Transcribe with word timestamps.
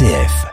RCF. 0.00 0.49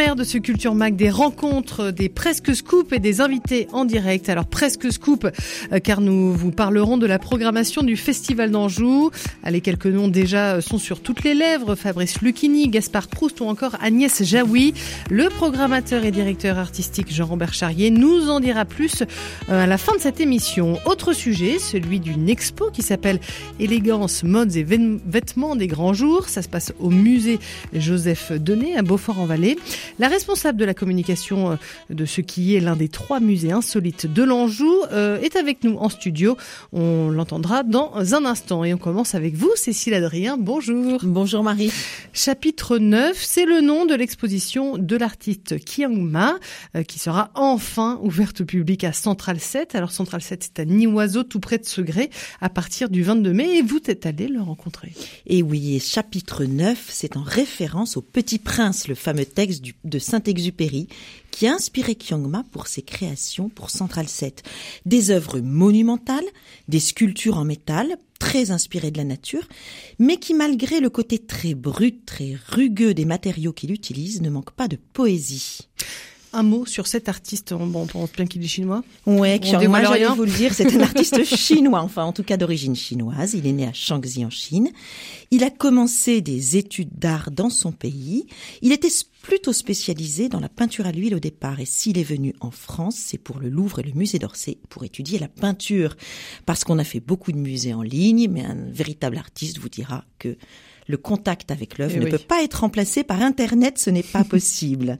Sommaire 0.00 0.16
de 0.16 0.24
ce 0.24 0.38
Culture 0.38 0.74
Mag, 0.74 0.96
des 0.96 1.10
rencontres, 1.10 1.90
des 1.90 2.08
presque 2.08 2.54
scoops 2.54 2.90
et 2.92 3.00
des 3.00 3.20
invités 3.20 3.68
en 3.72 3.84
direct. 3.84 4.30
Alors 4.30 4.46
presque 4.46 4.90
scoop, 4.90 5.26
euh, 5.26 5.78
car 5.78 6.00
nous 6.00 6.32
vous 6.32 6.52
parlerons 6.52 6.96
de 6.96 7.06
la 7.06 7.18
programmation 7.18 7.82
du 7.82 7.98
Festival 7.98 8.50
d'Anjou. 8.50 9.10
Allez, 9.42 9.60
quelques 9.60 9.88
noms 9.88 10.08
déjà 10.08 10.54
euh, 10.54 10.60
sont 10.62 10.78
sur 10.78 11.00
toutes 11.00 11.22
les 11.22 11.34
lèvres. 11.34 11.74
Fabrice 11.74 12.22
Lucchini, 12.22 12.68
Gaspard 12.68 13.08
Proust 13.08 13.42
ou 13.42 13.44
encore 13.44 13.76
Agnès 13.82 14.22
Jaoui. 14.22 14.72
Le 15.10 15.28
programmateur 15.28 16.02
et 16.06 16.10
directeur 16.12 16.56
artistique 16.56 17.12
Jean-Robert 17.12 17.52
Charrier 17.52 17.90
nous 17.90 18.30
en 18.30 18.40
dira 18.40 18.64
plus 18.64 19.02
euh, 19.50 19.64
à 19.64 19.66
la 19.66 19.76
fin 19.76 19.94
de 19.94 20.00
cette 20.00 20.20
émission. 20.20 20.78
Autre 20.86 21.12
sujet, 21.12 21.58
celui 21.58 22.00
d'une 22.00 22.30
expo 22.30 22.70
qui 22.70 22.80
s'appelle 22.80 23.20
Élégance, 23.58 24.22
modes 24.22 24.56
et 24.56 24.64
vêtements 24.64 25.56
des 25.56 25.66
grands 25.66 25.92
jours. 25.92 26.30
Ça 26.30 26.40
se 26.40 26.48
passe 26.48 26.72
au 26.78 26.88
musée 26.88 27.38
Joseph 27.74 28.32
Denet 28.32 28.76
à 28.76 28.82
Beaufort-en-Vallée. 28.82 29.58
La 29.98 30.08
responsable 30.08 30.58
de 30.58 30.64
la 30.64 30.74
communication 30.74 31.52
euh, 31.52 31.56
de 31.90 32.04
ce 32.04 32.20
qui 32.20 32.54
est 32.54 32.60
l'un 32.60 32.76
des 32.76 32.88
trois 32.88 33.20
musées 33.20 33.52
insolites 33.52 34.06
de 34.06 34.22
l'Anjou 34.22 34.72
euh, 34.92 35.20
est 35.20 35.36
avec 35.36 35.64
nous 35.64 35.76
en 35.76 35.88
studio. 35.88 36.36
On 36.72 37.10
l'entendra 37.10 37.62
dans 37.62 37.92
un 38.14 38.24
instant. 38.24 38.64
Et 38.64 38.74
on 38.74 38.78
commence 38.78 39.14
avec 39.14 39.34
vous, 39.34 39.50
Cécile 39.56 39.94
Adrien. 39.94 40.36
Bonjour. 40.38 41.00
Bonjour 41.02 41.42
Marie. 41.42 41.72
Chapitre 42.12 42.78
9, 42.78 43.16
c'est 43.20 43.44
le 43.44 43.60
nom 43.60 43.86
de 43.86 43.94
l'exposition 43.94 44.78
de 44.78 44.96
l'artiste 44.96 45.62
Kiang 45.64 45.96
Ma 45.96 46.34
euh, 46.76 46.82
qui 46.82 46.98
sera 46.98 47.30
enfin 47.34 47.98
ouverte 48.02 48.42
au 48.42 48.44
public 48.44 48.84
à 48.84 48.92
Central 48.92 49.40
7. 49.40 49.74
Alors 49.74 49.92
Central 49.92 50.22
7, 50.22 50.42
c'est 50.44 50.60
à 50.60 50.64
Nioiseau, 50.64 51.22
tout 51.22 51.40
près 51.40 51.58
de 51.58 51.66
Segré, 51.66 52.10
à 52.40 52.48
partir 52.48 52.88
du 52.88 53.02
22 53.02 53.32
mai. 53.32 53.58
Et 53.58 53.62
vous 53.62 53.80
êtes 53.86 54.06
allé 54.06 54.28
le 54.28 54.40
rencontrer. 54.40 54.92
Et 55.26 55.42
oui, 55.42 55.76
et 55.76 55.80
chapitre 55.80 56.44
9, 56.44 56.86
c'est 56.88 57.16
en 57.16 57.22
référence 57.22 57.96
au 57.96 58.02
Petit 58.02 58.38
Prince, 58.38 58.88
le 58.88 58.94
fameux 58.94 59.24
texte 59.24 59.62
de 59.84 59.98
Saint-Exupéry 59.98 60.88
qui 61.30 61.46
a 61.46 61.54
inspiré 61.54 61.94
Kyongma 61.94 62.44
pour 62.50 62.66
ses 62.66 62.82
créations 62.82 63.48
pour 63.48 63.70
Central 63.70 64.08
7. 64.08 64.42
Des 64.86 65.10
œuvres 65.10 65.40
monumentales, 65.40 66.24
des 66.68 66.80
sculptures 66.80 67.38
en 67.38 67.44
métal, 67.44 67.96
très 68.18 68.50
inspirées 68.50 68.90
de 68.90 68.98
la 68.98 69.04
nature, 69.04 69.48
mais 69.98 70.18
qui 70.18 70.34
malgré 70.34 70.80
le 70.80 70.90
côté 70.90 71.18
très 71.18 71.54
brut, 71.54 72.04
très 72.04 72.36
rugueux 72.48 72.94
des 72.94 73.06
matériaux 73.06 73.52
qu'il 73.52 73.72
utilise, 73.72 74.20
ne 74.20 74.30
manquent 74.30 74.50
pas 74.50 74.68
de 74.68 74.76
poésie. 74.92 75.68
Un 76.32 76.44
mot 76.44 76.64
sur 76.64 76.86
cet 76.86 77.08
artiste, 77.08 77.52
bon, 77.54 77.82
on 77.82 77.86
pense 77.86 78.12
bien 78.12 78.26
qu'il 78.26 78.44
est 78.44 78.48
chinois. 78.48 78.84
Ouais, 79.04 79.40
moi 79.66 79.82
j'allais 79.82 80.06
vous 80.06 80.24
le 80.24 80.30
dire, 80.30 80.54
c'est 80.54 80.72
un 80.76 80.80
artiste 80.80 81.24
chinois, 81.36 81.80
enfin 81.80 82.04
en 82.04 82.12
tout 82.12 82.22
cas 82.22 82.36
d'origine 82.36 82.76
chinoise. 82.76 83.34
Il 83.34 83.46
est 83.48 83.52
né 83.52 83.66
à 83.66 83.72
Shaanxi 83.72 84.24
en 84.24 84.30
Chine. 84.30 84.70
Il 85.32 85.42
a 85.42 85.50
commencé 85.50 86.20
des 86.20 86.56
études 86.56 86.90
d'art 86.96 87.30
dans 87.32 87.50
son 87.50 87.72
pays. 87.72 88.26
Il 88.62 88.70
était 88.70 88.88
plutôt 89.22 89.52
spécialisé 89.52 90.28
dans 90.28 90.40
la 90.40 90.48
peinture 90.48 90.86
à 90.86 90.92
l'huile 90.92 91.14
au 91.14 91.20
départ. 91.20 91.60
Et 91.60 91.64
s'il 91.64 91.98
est 91.98 92.04
venu 92.04 92.34
en 92.40 92.50
France, 92.50 92.96
c'est 92.96 93.18
pour 93.18 93.38
le 93.38 93.48
Louvre 93.48 93.80
et 93.80 93.82
le 93.82 93.92
musée 93.92 94.18
d'Orsay 94.18 94.58
pour 94.68 94.84
étudier 94.84 95.18
la 95.18 95.28
peinture. 95.28 95.96
Parce 96.46 96.64
qu'on 96.64 96.78
a 96.78 96.84
fait 96.84 97.00
beaucoup 97.00 97.32
de 97.32 97.38
musées 97.38 97.74
en 97.74 97.82
ligne, 97.82 98.28
mais 98.30 98.44
un 98.44 98.56
véritable 98.70 99.18
artiste 99.18 99.58
vous 99.58 99.68
dira 99.68 100.04
que 100.18 100.36
le 100.90 100.98
contact 100.98 101.50
avec 101.50 101.78
l'œuvre 101.78 101.94
eh 101.96 102.00
ne 102.00 102.10
peut 102.10 102.18
pas 102.18 102.42
être 102.42 102.60
remplacé 102.60 103.04
par 103.04 103.22
Internet, 103.22 103.78
ce 103.78 103.90
n'est 103.90 104.02
pas 104.02 104.24
possible. 104.24 104.98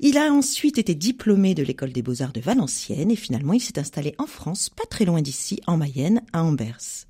Il 0.00 0.16
a 0.16 0.32
ensuite 0.32 0.78
été 0.78 0.94
diplômé 0.94 1.54
de 1.54 1.62
l'école 1.62 1.92
des 1.92 2.02
beaux-arts 2.02 2.32
de 2.32 2.40
Valenciennes 2.40 3.10
et 3.10 3.16
finalement 3.16 3.52
il 3.52 3.60
s'est 3.60 3.78
installé 3.78 4.14
en 4.18 4.26
France, 4.26 4.70
pas 4.70 4.86
très 4.88 5.04
loin 5.04 5.20
d'ici, 5.20 5.60
en 5.66 5.76
Mayenne, 5.76 6.22
à 6.32 6.42
Anvers. 6.44 7.06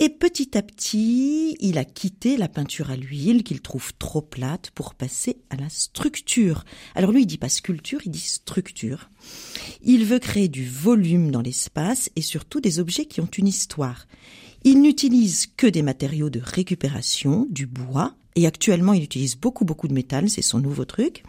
Et 0.00 0.10
petit 0.10 0.56
à 0.56 0.62
petit, 0.62 1.56
il 1.58 1.76
a 1.76 1.84
quitté 1.84 2.36
la 2.36 2.46
peinture 2.46 2.92
à 2.92 2.96
l'huile 2.96 3.42
qu'il 3.42 3.60
trouve 3.60 3.92
trop 3.98 4.22
plate 4.22 4.70
pour 4.70 4.94
passer 4.94 5.38
à 5.50 5.56
la 5.56 5.68
structure. 5.68 6.64
Alors 6.94 7.10
lui, 7.10 7.22
il 7.22 7.26
dit 7.26 7.36
pas 7.36 7.48
sculpture, 7.48 8.02
il 8.04 8.12
dit 8.12 8.20
structure. 8.20 9.10
Il 9.82 10.04
veut 10.04 10.20
créer 10.20 10.46
du 10.46 10.64
volume 10.64 11.32
dans 11.32 11.42
l'espace 11.42 12.10
et 12.14 12.22
surtout 12.22 12.60
des 12.60 12.78
objets 12.78 13.06
qui 13.06 13.20
ont 13.20 13.30
une 13.38 13.48
histoire. 13.48 14.06
Il 14.64 14.82
n'utilise 14.82 15.46
que 15.56 15.66
des 15.66 15.82
matériaux 15.82 16.30
de 16.30 16.40
récupération, 16.42 17.46
du 17.50 17.66
bois, 17.66 18.14
et 18.34 18.46
actuellement 18.46 18.92
il 18.92 19.02
utilise 19.02 19.36
beaucoup 19.36 19.64
beaucoup 19.64 19.88
de 19.88 19.94
métal, 19.94 20.28
c'est 20.28 20.42
son 20.42 20.58
nouveau 20.58 20.84
truc. 20.84 21.22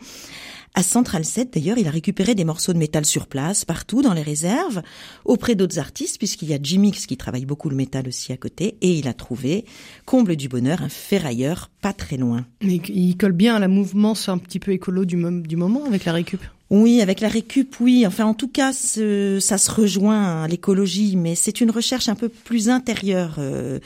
À 0.75 0.83
Central 0.83 1.25
7, 1.25 1.53
d'ailleurs, 1.53 1.79
il 1.79 1.87
a 1.87 1.91
récupéré 1.91 2.35
des 2.35 2.45
morceaux 2.45 2.73
de 2.73 2.77
métal 2.77 3.03
sur 3.03 3.27
place, 3.27 3.65
partout 3.65 4.01
dans 4.01 4.13
les 4.13 4.21
réserves, 4.21 4.83
auprès 5.25 5.55
d'autres 5.55 5.79
artistes, 5.79 6.19
puisqu'il 6.19 6.49
y 6.49 6.53
a 6.53 6.59
Jimix 6.61 7.07
qui 7.07 7.17
travaille 7.17 7.45
beaucoup 7.45 7.69
le 7.69 7.75
métal 7.75 8.07
aussi 8.07 8.31
à 8.31 8.37
côté, 8.37 8.77
et 8.81 8.93
il 8.93 9.07
a 9.07 9.13
trouvé, 9.13 9.65
comble 10.05 10.35
du 10.35 10.47
bonheur, 10.47 10.83
un 10.83 10.89
ferrailleur 10.89 11.71
pas 11.81 11.93
très 11.93 12.17
loin. 12.17 12.45
Mais 12.61 12.77
il 12.87 13.17
colle 13.17 13.31
bien 13.31 13.55
à 13.55 13.59
la 13.59 13.67
mouvance 13.67 14.29
un 14.29 14.37
petit 14.37 14.59
peu 14.59 14.71
écolo 14.71 15.05
du, 15.05 15.17
du 15.41 15.55
moment 15.55 15.85
avec 15.85 16.05
la 16.05 16.13
récup. 16.13 16.41
Oui, 16.69 17.01
avec 17.01 17.19
la 17.19 17.29
récup, 17.29 17.79
oui. 17.79 18.05
Enfin, 18.05 18.25
en 18.25 18.35
tout 18.35 18.47
cas, 18.47 18.73
ça 18.73 19.57
se 19.57 19.71
rejoint 19.71 20.43
à 20.43 20.47
l'écologie, 20.47 21.15
mais 21.15 21.33
c'est 21.33 21.61
une 21.61 21.71
recherche 21.71 22.09
un 22.09 22.15
peu 22.15 22.29
plus 22.29 22.69
intérieure, 22.69 23.35
euh, 23.39 23.79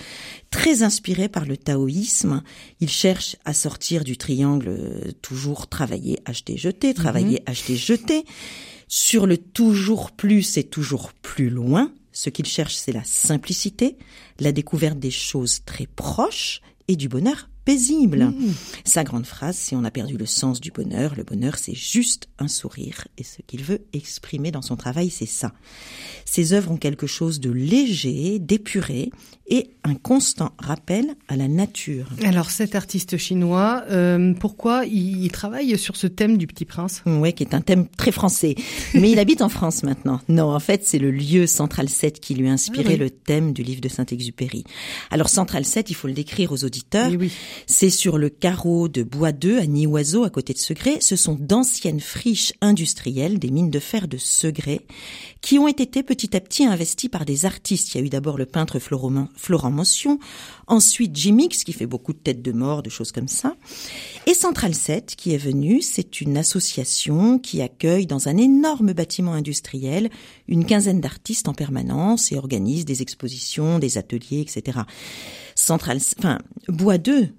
très 0.51 0.83
inspirée 0.83 1.29
par 1.29 1.45
le 1.45 1.55
taoïsme. 1.55 2.43
Il 2.81 2.89
cherche 2.89 3.37
à 3.45 3.53
sortir 3.53 4.03
du 4.03 4.17
triangle 4.17 4.67
euh, 4.67 5.11
toujours 5.21 5.67
travailler, 5.67 6.19
acheter, 6.25 6.57
jeter, 6.57 6.93
travailler, 6.93 7.39
mhm. 7.39 7.51
acheter, 7.51 7.77
jeter. 7.77 8.25
Sur 8.89 9.27
le 9.27 9.37
toujours 9.37 10.11
plus 10.11 10.57
et 10.57 10.63
toujours 10.63 11.13
plus 11.13 11.49
loin, 11.49 11.91
ce 12.11 12.29
qu'il 12.29 12.45
cherche, 12.45 12.75
c'est 12.75 12.91
la 12.91 13.03
simplicité, 13.05 13.97
la 14.39 14.51
découverte 14.51 14.99
des 14.99 15.09
choses 15.09 15.61
très 15.65 15.87
proches 15.87 16.61
et 16.89 16.97
du 16.97 17.07
bonheur 17.07 17.49
paisible. 17.65 18.25
Mmh. 18.25 18.53
Sa 18.85 19.03
grande 19.03 19.25
phrase, 19.25 19.57
si 19.57 19.75
on 19.75 19.83
a 19.83 19.91
perdu 19.91 20.17
le 20.17 20.25
sens 20.25 20.59
du 20.59 20.71
bonheur, 20.71 21.15
le 21.15 21.23
bonheur 21.23 21.57
c'est 21.57 21.75
juste 21.75 22.29
un 22.39 22.47
sourire. 22.47 23.07
Et 23.17 23.23
ce 23.23 23.41
qu'il 23.45 23.63
veut 23.63 23.85
exprimer 23.93 24.51
dans 24.51 24.61
son 24.61 24.75
travail, 24.75 25.09
c'est 25.09 25.25
ça. 25.25 25.53
Ses 26.25 26.53
œuvres 26.53 26.71
ont 26.71 26.77
quelque 26.77 27.07
chose 27.07 27.39
de 27.39 27.51
léger, 27.51 28.39
d'épuré 28.39 29.11
et 29.47 29.71
un 29.83 29.95
constant 29.95 30.51
rappel 30.57 31.15
à 31.27 31.35
la 31.35 31.47
nature. 31.47 32.07
Alors 32.23 32.49
cet 32.51 32.75
artiste 32.75 33.17
chinois, 33.17 33.83
euh, 33.89 34.33
pourquoi 34.33 34.85
il, 34.85 35.29
travaille 35.31 35.77
sur 35.77 35.95
ce 35.95 36.07
thème 36.07 36.37
du 36.37 36.47
Petit 36.47 36.65
Prince? 36.65 37.01
Oui, 37.05 37.33
qui 37.33 37.43
est 37.43 37.53
un 37.53 37.61
thème 37.61 37.87
très 37.87 38.11
français. 38.11 38.55
Mais 38.93 39.11
il 39.11 39.19
habite 39.19 39.41
en 39.41 39.49
France 39.49 39.83
maintenant. 39.83 40.21
Non, 40.29 40.53
en 40.53 40.59
fait, 40.59 40.85
c'est 40.85 40.99
le 40.99 41.11
lieu 41.11 41.47
Central 41.47 41.89
7 41.89 42.19
qui 42.19 42.35
lui 42.35 42.47
a 42.47 42.51
inspiré 42.51 42.93
ah 42.93 42.97
le 42.97 43.09
thème 43.09 43.53
du 43.53 43.63
livre 43.63 43.81
de 43.81 43.89
Saint-Exupéry. 43.89 44.63
Alors 45.11 45.29
Central 45.29 45.65
7, 45.65 45.89
il 45.89 45.95
faut 45.95 46.07
le 46.07 46.13
décrire 46.13 46.51
aux 46.51 46.63
auditeurs. 46.63 47.09
Oui, 47.09 47.17
oui. 47.17 47.31
C'est 47.67 47.89
sur 47.89 48.17
le 48.17 48.29
carreau 48.29 48.87
de 48.87 49.03
Bois 49.03 49.31
2 49.31 49.59
à 49.59 49.65
Nioiseau, 49.65 50.23
à 50.23 50.29
côté 50.29 50.53
de 50.53 50.59
Segré. 50.59 50.97
Ce 51.01 51.15
sont 51.15 51.35
d'anciennes 51.39 51.99
friches 51.99 52.53
industrielles, 52.61 53.39
des 53.39 53.49
mines 53.49 53.69
de 53.69 53.79
fer 53.79 54.07
de 54.07 54.17
Segré, 54.17 54.81
qui 55.41 55.59
ont 55.59 55.67
été 55.67 56.03
petit 56.03 56.35
à 56.35 56.39
petit 56.39 56.65
investies 56.65 57.09
par 57.09 57.25
des 57.25 57.45
artistes. 57.45 57.93
Il 57.93 57.97
y 57.97 58.01
a 58.01 58.05
eu 58.05 58.09
d'abord 58.09 58.37
le 58.37 58.45
peintre 58.45 58.79
Florent 58.79 59.72
Ensuite 60.67 61.15
Jimix, 61.15 61.63
qui 61.63 61.73
fait 61.73 61.85
beaucoup 61.85 62.13
de 62.13 62.17
têtes 62.17 62.41
de 62.41 62.51
mort, 62.51 62.83
de 62.83 62.89
choses 62.89 63.11
comme 63.11 63.27
ça. 63.27 63.55
Et 64.27 64.33
Central 64.33 64.73
7, 64.73 65.15
qui 65.15 65.33
est 65.33 65.37
venu, 65.37 65.81
c'est 65.81 66.21
une 66.21 66.37
association 66.37 67.39
qui 67.39 67.61
accueille 67.61 68.05
dans 68.05 68.27
un 68.27 68.37
énorme 68.37 68.93
bâtiment 68.93 69.33
industriel 69.33 70.09
une 70.47 70.65
quinzaine 70.65 71.01
d'artistes 71.01 71.47
en 71.47 71.53
permanence 71.53 72.31
et 72.31 72.37
organise 72.37 72.85
des 72.85 73.01
expositions, 73.01 73.79
des 73.79 73.97
ateliers, 73.97 74.41
etc. 74.41 74.79
Central, 75.55 75.99
enfin, 76.19 76.39
Bois 76.67 76.97
2, 76.97 77.29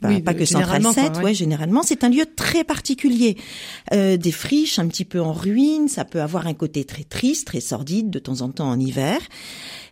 pas, 0.00 0.34
que 0.34 0.44
Central 0.44 0.82
7, 0.82 1.18
ouais. 1.22 1.34
généralement, 1.34 1.82
c'est 1.82 2.04
un 2.04 2.08
lieu 2.08 2.24
très 2.26 2.64
particulier. 2.64 3.36
Euh, 3.92 4.16
des 4.16 4.32
friches 4.32 4.78
un 4.78 4.86
petit 4.88 5.04
peu 5.04 5.20
en 5.20 5.32
ruine, 5.32 5.88
ça 5.88 6.04
peut 6.04 6.22
avoir 6.22 6.46
un 6.46 6.54
côté 6.54 6.84
très 6.84 7.04
triste, 7.04 7.48
très 7.48 7.60
sordide 7.60 8.10
de 8.10 8.18
temps 8.18 8.40
en 8.40 8.50
temps 8.50 8.68
en 8.68 8.78
hiver. 8.78 9.20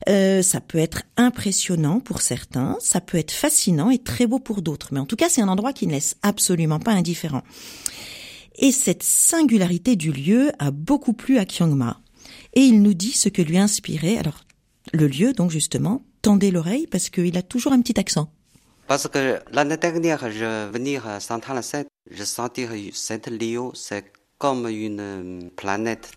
Euh, 0.08 0.42
ça 0.42 0.60
peut 0.60 0.78
être 0.78 1.02
impressionnant 1.16 2.00
pour 2.00 2.20
certains, 2.20 2.76
ça 2.80 3.00
peut 3.00 3.18
être 3.18 3.32
fascinant 3.32 3.90
et 3.90 3.98
très 3.98 4.26
beau 4.26 4.38
pour 4.38 4.62
d'autres. 4.62 4.88
Mais 4.92 5.00
en 5.00 5.06
tout 5.06 5.16
cas, 5.16 5.28
c'est 5.28 5.42
un 5.42 5.48
endroit 5.48 5.72
qui 5.72 5.86
ne 5.86 5.92
laisse 5.92 6.16
absolument 6.22 6.78
pas 6.78 6.92
indifférent. 6.92 7.42
Et 8.58 8.72
cette 8.72 9.02
singularité 9.02 9.96
du 9.96 10.12
lieu 10.12 10.50
a 10.58 10.70
beaucoup 10.70 11.12
plu 11.12 11.38
à 11.38 11.44
Kyongma. 11.44 12.00
Et 12.54 12.62
il 12.62 12.82
nous 12.82 12.94
dit 12.94 13.12
ce 13.12 13.28
que 13.28 13.42
lui 13.42 13.58
a 13.58 13.62
inspiré. 13.62 14.16
Alors, 14.16 14.44
le 14.92 15.06
lieu, 15.08 15.32
donc 15.32 15.50
justement, 15.50 16.02
tendez 16.22 16.50
l'oreille 16.50 16.86
parce 16.86 17.10
qu'il 17.10 17.36
a 17.36 17.42
toujours 17.42 17.72
un 17.72 17.80
petit 17.80 17.98
accent. 18.00 18.32
Parce 18.86 19.08
que 19.08 19.40
l'année 19.50 19.76
dernière, 19.78 20.30
je 20.30 20.70
venais 20.70 20.98
à 21.04 21.18
7, 21.62 21.88
je 22.08 22.22
sentais 22.22 22.68
lieu, 23.30 23.70
c'est 23.74 24.12
comme 24.38 24.68
une 24.68 25.50
planète 25.56 26.12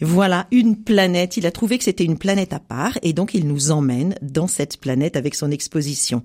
Voilà, 0.00 0.46
une 0.50 0.76
planète. 0.76 1.36
Il 1.36 1.46
a 1.46 1.50
trouvé 1.50 1.78
que 1.78 1.84
c'était 1.84 2.04
une 2.04 2.18
planète 2.18 2.52
à 2.52 2.60
part 2.60 2.98
et 3.02 3.12
donc 3.12 3.34
il 3.34 3.46
nous 3.46 3.70
emmène 3.70 4.14
dans 4.22 4.46
cette 4.46 4.78
planète 4.78 5.16
avec 5.16 5.34
son 5.34 5.50
exposition. 5.50 6.22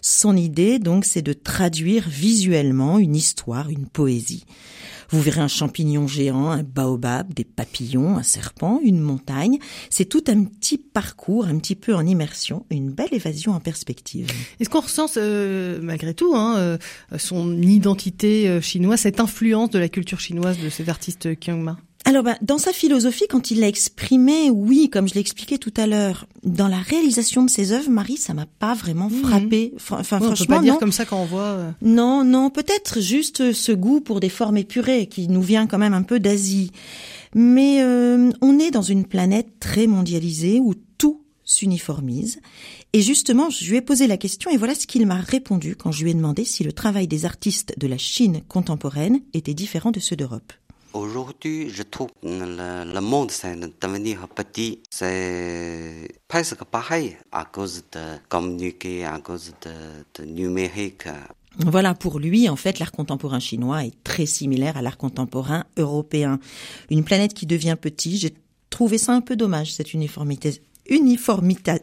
Son 0.00 0.36
idée, 0.36 0.78
donc, 0.78 1.04
c'est 1.04 1.22
de 1.22 1.32
traduire 1.32 2.08
visuellement 2.08 2.98
une 2.98 3.16
histoire, 3.16 3.70
une 3.70 3.86
poésie. 3.86 4.44
Vous 5.10 5.20
verrez 5.20 5.40
un 5.40 5.48
champignon 5.48 6.06
géant, 6.06 6.50
un 6.50 6.62
baobab, 6.62 7.34
des 7.34 7.44
papillons, 7.44 8.16
un 8.16 8.22
serpent, 8.22 8.80
une 8.84 9.00
montagne. 9.00 9.58
C'est 9.90 10.04
tout 10.04 10.22
un 10.28 10.44
petit 10.44 10.78
parcours, 10.78 11.46
un 11.46 11.58
petit 11.58 11.74
peu 11.74 11.94
en 11.94 12.06
immersion, 12.06 12.64
une 12.70 12.92
belle 12.92 13.12
évasion 13.12 13.52
en 13.52 13.60
perspective. 13.60 14.28
Est-ce 14.60 14.70
qu'on 14.70 14.80
ressent 14.80 15.06
euh, 15.16 15.80
malgré 15.82 16.14
tout 16.14 16.36
hein, 16.36 16.56
euh, 16.58 16.78
son 17.18 17.60
identité 17.60 18.48
euh, 18.48 18.60
chinoise, 18.60 19.00
cette 19.00 19.18
influence 19.18 19.70
de 19.70 19.80
la 19.80 19.88
culture 19.88 20.20
chinoise 20.20 20.58
de 20.58 20.68
cet 20.68 20.88
artiste 20.88 21.38
Kyung 21.40 21.62
Ma? 21.62 21.76
Alors, 22.10 22.24
ben, 22.24 22.36
dans 22.42 22.58
sa 22.58 22.72
philosophie, 22.72 23.26
quand 23.30 23.52
il 23.52 23.60
l'a 23.60 23.68
exprimé, 23.68 24.50
oui, 24.50 24.90
comme 24.90 25.08
je 25.08 25.14
l'ai 25.14 25.20
expliqué 25.20 25.58
tout 25.58 25.72
à 25.76 25.86
l'heure, 25.86 26.26
dans 26.42 26.66
la 26.66 26.78
réalisation 26.78 27.44
de 27.44 27.50
ses 27.50 27.70
œuvres, 27.70 27.88
Marie, 27.88 28.16
ça 28.16 28.34
m'a 28.34 28.46
pas 28.46 28.74
vraiment 28.74 29.08
mhm. 29.08 29.22
frappé. 29.22 29.72
Enfin, 29.76 30.02
franchement, 30.02 30.26
on 30.32 30.34
peut 30.34 30.46
pas 30.46 30.60
dire 30.60 30.78
comme 30.78 30.90
ça 30.90 31.04
quand 31.04 31.22
on 31.22 31.24
voit. 31.24 31.42
Euh. 31.42 31.70
Non, 31.82 32.24
non, 32.24 32.50
peut-être 32.50 33.00
juste 33.00 33.52
ce 33.52 33.70
goût 33.70 34.00
pour 34.00 34.18
des 34.18 34.28
formes 34.28 34.56
épurées 34.56 35.06
qui 35.06 35.28
nous 35.28 35.40
vient 35.40 35.68
quand 35.68 35.78
même 35.78 35.94
un 35.94 36.02
peu 36.02 36.18
d'Asie. 36.18 36.72
Mais 37.32 37.80
euh, 37.80 38.30
on 38.40 38.58
est 38.58 38.72
dans 38.72 38.82
une 38.82 39.04
planète 39.04 39.60
très 39.60 39.86
mondialisée 39.86 40.58
où 40.58 40.74
tout 40.98 41.22
s'uniformise. 41.44 42.40
Et 42.92 43.02
justement, 43.02 43.50
je 43.50 43.70
lui 43.70 43.76
ai 43.76 43.82
posé 43.82 44.08
la 44.08 44.16
question 44.16 44.50
et 44.50 44.56
voilà 44.56 44.74
ce 44.74 44.88
qu'il 44.88 45.06
m'a 45.06 45.20
répondu 45.20 45.76
quand 45.76 45.92
je 45.92 46.02
lui 46.02 46.10
ai 46.10 46.14
demandé 46.14 46.44
si 46.44 46.64
le 46.64 46.72
travail 46.72 47.06
des 47.06 47.24
artistes 47.24 47.72
de 47.78 47.86
la 47.86 47.98
Chine 47.98 48.42
contemporaine 48.48 49.20
était 49.32 49.54
différent 49.54 49.92
de 49.92 50.00
ceux 50.00 50.16
d'Europe. 50.16 50.52
Aujourd'hui, 50.92 51.70
je 51.70 51.82
trouve 51.84 52.08
le, 52.22 52.84
le 52.92 53.00
monde 53.00 53.30
c'est 53.30 53.56
devenir 53.80 54.26
petit, 54.28 54.80
c'est 54.90 56.08
presque 56.26 56.64
pareil 56.64 57.16
à 57.30 57.44
cause 57.44 57.84
de 57.92 58.00
communiquer, 58.28 59.04
à 59.04 59.18
cause 59.18 59.52
de, 59.62 59.70
de 60.22 60.28
numérique. 60.28 61.04
Voilà, 61.58 61.94
pour 61.94 62.18
lui, 62.18 62.48
en 62.48 62.56
fait, 62.56 62.78
l'art 62.78 62.92
contemporain 62.92 63.40
chinois 63.40 63.84
est 63.84 63.94
très 64.04 64.26
similaire 64.26 64.76
à 64.76 64.82
l'art 64.82 64.96
contemporain 64.98 65.64
européen. 65.76 66.40
Une 66.90 67.04
planète 67.04 67.34
qui 67.34 67.46
devient 67.46 67.76
petit, 67.80 68.16
j'ai 68.18 68.34
trouvé 68.70 68.98
ça 68.98 69.12
un 69.12 69.20
peu 69.20 69.36
dommage, 69.36 69.72
cette 69.72 69.92
uniformité, 69.92 70.62
uniformité, 70.88 71.82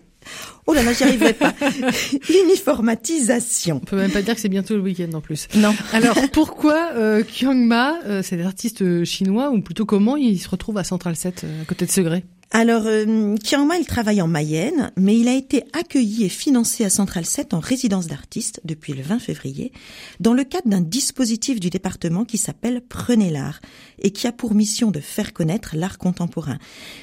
Oh 0.66 0.74
là 0.74 0.84
là, 0.84 0.94
j'y 0.94 1.04
arriverai 1.04 1.34
pas. 1.34 1.54
Uniformatisation. 2.44 3.78
On 3.78 3.86
peut 3.86 3.96
même 3.96 4.12
pas 4.12 4.22
dire 4.22 4.36
que 4.36 4.42
c'est 4.42 4.50
bientôt 4.50 4.76
le 4.76 4.82
week-end 4.82 5.12
en 5.14 5.22
plus. 5.22 5.48
Non. 5.56 5.74
Alors 5.94 6.18
pourquoi 6.34 6.90
euh, 6.96 7.24
Ma, 7.54 8.00
euh, 8.06 8.22
cet 8.22 8.42
artiste 8.42 9.06
chinois, 9.06 9.50
ou 9.52 9.62
plutôt 9.62 9.86
comment 9.86 10.18
il 10.18 10.40
se 10.40 10.50
retrouve 10.50 10.78
à 10.78 10.84
Central 10.84 11.16
7 11.16 11.44
euh, 11.44 11.62
à 11.62 11.66
côté 11.66 11.86
de 11.86 11.92
Segré? 11.92 12.24
Alors, 12.52 12.84
euh, 12.86 13.36
il 13.36 13.86
travaille 13.86 14.22
en 14.22 14.28
Mayenne, 14.28 14.92
mais 14.96 15.18
il 15.18 15.28
a 15.28 15.36
été 15.36 15.64
accueilli 15.74 16.24
et 16.24 16.30
financé 16.30 16.86
à 16.86 16.90
Central 16.90 17.26
7 17.26 17.54
en 17.54 17.60
résidence 17.60 18.08
d'artiste 18.08 18.62
depuis 18.64 18.94
le 18.94 19.02
20 19.02 19.20
février, 19.20 19.74
dans 20.20 20.34
le 20.34 20.44
cadre 20.46 20.70
d'un 20.70 20.82
dispositif 20.82 21.60
du 21.60 21.70
département 21.70 22.24
qui 22.24 22.38
s'appelle 22.38 22.82
Prenez 22.88 23.32
l'art 23.32 23.60
et 24.00 24.12
qui 24.12 24.28
a 24.28 24.32
pour 24.32 24.56
mission 24.56 24.92
de 24.92 25.02
faire 25.02 25.34
connaître 25.34 25.76
l'art 25.76 25.98
contemporain. 25.98 26.58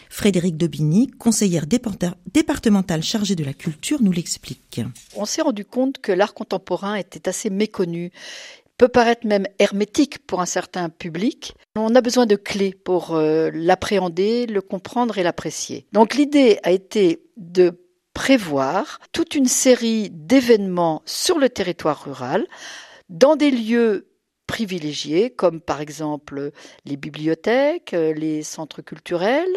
Frédéric 0.09 0.57
Dobigny, 0.57 1.09
conseillère 1.09 1.67
départementale 1.67 3.03
chargée 3.03 3.37
de 3.37 3.45
la 3.45 3.53
culture, 3.53 4.03
nous 4.03 4.13
l'explique. 4.13 4.81
On 5.15 5.27
s'est 5.27 5.43
rendu 5.43 5.65
compte 5.65 5.99
que 5.99 6.13
l'art 6.13 6.35
contemporain 6.35 6.95
était 6.95 7.29
assez 7.29 7.51
méconnu 7.51 8.13
peut 8.79 8.89
paraître 8.89 9.27
même 9.27 9.47
hermétique 9.59 10.27
pour 10.27 10.41
un 10.41 10.47
certain 10.47 10.89
public. 10.89 11.55
On 11.77 11.95
a 11.95 12.01
besoin 12.01 12.27
de 12.27 12.37
clés 12.37 12.75
pour 12.75 13.15
euh, 13.15 13.51
l'appréhender, 13.53 14.47
le 14.47 14.61
comprendre 14.63 15.19
et 15.19 15.23
l'apprécier. 15.23 15.87
Donc 15.93 16.15
l'idée 16.15 16.59
a 16.63 16.71
été 16.71 17.23
de 17.37 17.81
prévoir 18.15 19.01
toute 19.13 19.35
une 19.35 19.47
série 19.47 20.09
d'événements 20.11 21.03
sur 21.05 21.39
le 21.39 21.49
territoire 21.49 22.05
rural, 22.05 22.47
dans 23.09 23.37
des 23.37 23.51
lieux 23.51 24.09
privilégiés, 24.47 25.31
comme 25.31 25.61
par 25.61 25.81
exemple 25.81 26.53
les 26.85 26.97
bibliothèques, 26.97 27.93
les 27.93 28.43
centres 28.43 28.83
culturels, 28.83 29.57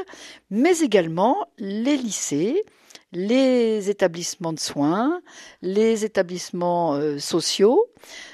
mais 0.49 0.79
également 0.79 1.47
les 1.57 1.97
lycées, 1.97 2.63
les 3.11 3.89
établissements 3.89 4.53
de 4.53 4.59
soins, 4.59 5.21
les 5.61 6.05
établissements 6.05 6.95
euh, 6.95 7.19
sociaux, 7.19 7.87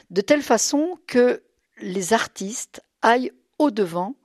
de 0.10 0.22
telle 0.22 0.42
façon 0.42 0.98
que 1.08 1.44
les 1.80 2.14
artistes 2.14 2.82
aillent 3.02 3.32
au-devant 3.60 4.16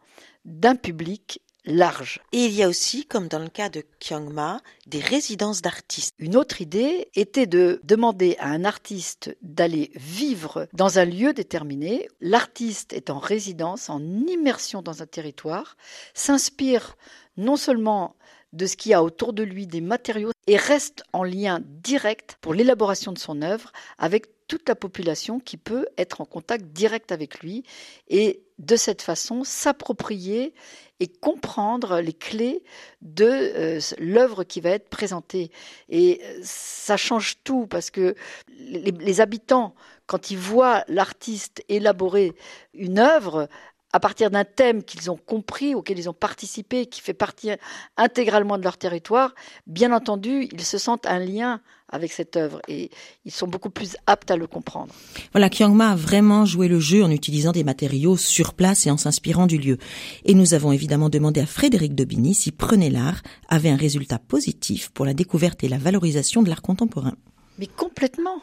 d'un 0.45 0.77
public 0.77 1.41
large. 1.69 2.21
Et 2.33 2.47
il 2.47 2.53
y 2.53 2.63
a 2.63 2.69
aussi, 2.69 3.05
comme 3.05 3.29
dans 3.29 3.39
le 3.39 3.49
cas 3.49 3.69
de 3.69 3.83
Kyungma, 4.01 4.61
des 4.87 5.01
résidences 5.01 5.61
d'artistes. 5.61 6.15
Une 6.19 6.37
autre 6.37 6.61
idée 6.63 7.09
était 7.15 7.47
de 7.47 7.81
demander 7.85 8.37
à 8.39 8.49
un 8.49 8.65
artiste 8.65 9.37
d'aller 9.43 9.91
vivre 9.95 10.67
dans 10.73 10.99
un 10.99 11.05
lieu 11.05 11.35
déterminé. 11.35 12.09
L'artiste 12.21 12.93
est 12.93 13.11
en 13.11 13.19
résidence, 13.19 13.91
en 13.91 14.01
immersion 14.03 14.81
dans 14.83 15.03
un 15.03 15.07
territoire, 15.07 15.77
s'inspire 16.15 16.97
non 17.37 17.57
seulement 17.57 18.17
de 18.53 18.67
ce 18.67 18.77
qu'il 18.77 18.91
y 18.91 18.95
a 18.95 19.03
autour 19.03 19.33
de 19.33 19.43
lui, 19.43 19.67
des 19.67 19.81
matériaux, 19.81 20.31
et 20.47 20.57
reste 20.57 21.03
en 21.13 21.25
lien 21.25 21.61
direct 21.65 22.39
pour 22.41 22.55
l'élaboration 22.55 23.13
de 23.13 23.19
son 23.19 23.43
œuvre 23.43 23.73
avec 23.99 24.27
toute 24.49 24.69
la 24.69 24.75
population 24.75 25.41
qui 25.41 25.59
peut 25.59 25.87
être 25.99 26.23
en 26.23 26.25
contact 26.25 26.65
direct 26.67 27.13
avec 27.13 27.41
lui 27.41 27.65
et 28.09 28.43
de 28.59 28.77
cette 28.77 29.03
façon 29.03 29.45
s'approprier 29.45 30.55
et 31.01 31.07
comprendre 31.07 32.01
les 32.01 32.13
clés 32.13 32.65
de 33.03 33.25
euh, 33.25 33.81
l'œuvre 33.99 34.43
qui 34.43 34.61
va 34.61 34.71
être 34.71 34.89
présentée. 34.89 35.53
Et 35.89 36.21
euh, 36.25 36.41
ça 36.43 36.97
change 36.97 37.37
tout 37.45 37.67
parce 37.69 37.91
que 37.91 38.17
les 38.59 39.21
habitants, 39.21 39.75
quand 40.07 40.31
ils 40.31 40.39
voient 40.39 40.83
l'artiste 40.89 41.63
élaborer 41.69 42.35
une 42.75 42.99
œuvre, 42.99 43.49
à 43.93 44.01
partir 44.01 44.31
d'un 44.31 44.45
thème 44.45 44.83
qu'ils 44.83 45.11
ont 45.11 45.17
compris, 45.17 45.75
auquel 45.75 45.99
ils 45.99 46.11
ont 46.11 46.15
participé, 46.15 46.87
qui 46.87 47.01
fait 47.01 47.15
partie 47.15 47.51
intégralement 47.97 48.59
de 48.59 48.63
leur 48.63 48.77
territoire, 48.77 49.35
bien 49.67 49.93
entendu, 49.93 50.49
ils 50.53 50.65
se 50.65 50.79
sentent 50.79 51.07
un 51.07 51.19
lien 51.19 51.61
avec 51.91 52.13
cette 52.13 52.37
œuvre 52.37 52.61
et 52.69 52.91
ils 53.25 53.33
sont 53.33 53.47
beaucoup 53.47 53.71
plus 53.71 53.97
aptes 54.07 54.31
à 54.31 54.37
le 54.37 54.47
comprendre. 54.47 54.93
Voilà, 55.33 55.49
Kyungma 55.49 55.93
a 55.93 55.97
vraiment 55.97 56.45
joué 56.45 56.69
le 56.69 56.81
jeu 56.81 57.03
en 57.03 57.11
utilisant 57.11 57.53
des 57.53 57.65
matériaux 57.65 58.17
sur 58.17 58.53
place 58.53 58.87
et 58.87 58.91
en 58.91 58.99
s'inspirant 58.99 59.47
du 59.47 59.57
lieu. 59.57 59.79
Et 60.25 60.35
nous 60.35 60.53
avons 60.53 60.73
évidemment 60.73 61.09
demandé 61.09 61.41
à 61.41 61.47
Frédéric 61.47 61.95
Dobini 61.95 62.35
si 62.35 62.53
Prenez 62.53 62.91
l'art 62.91 63.23
avait 63.49 63.71
un 63.71 63.77
résultat 63.77 64.19
positif 64.19 64.91
pour 64.91 65.07
la 65.07 65.15
découverte 65.15 65.65
et 65.65 65.69
la 65.69 65.79
valorisation 65.79 66.43
de 66.43 66.51
l'art 66.51 66.63
contemporain. 66.63 67.15
Mais 67.59 67.67
complètement 67.67 68.43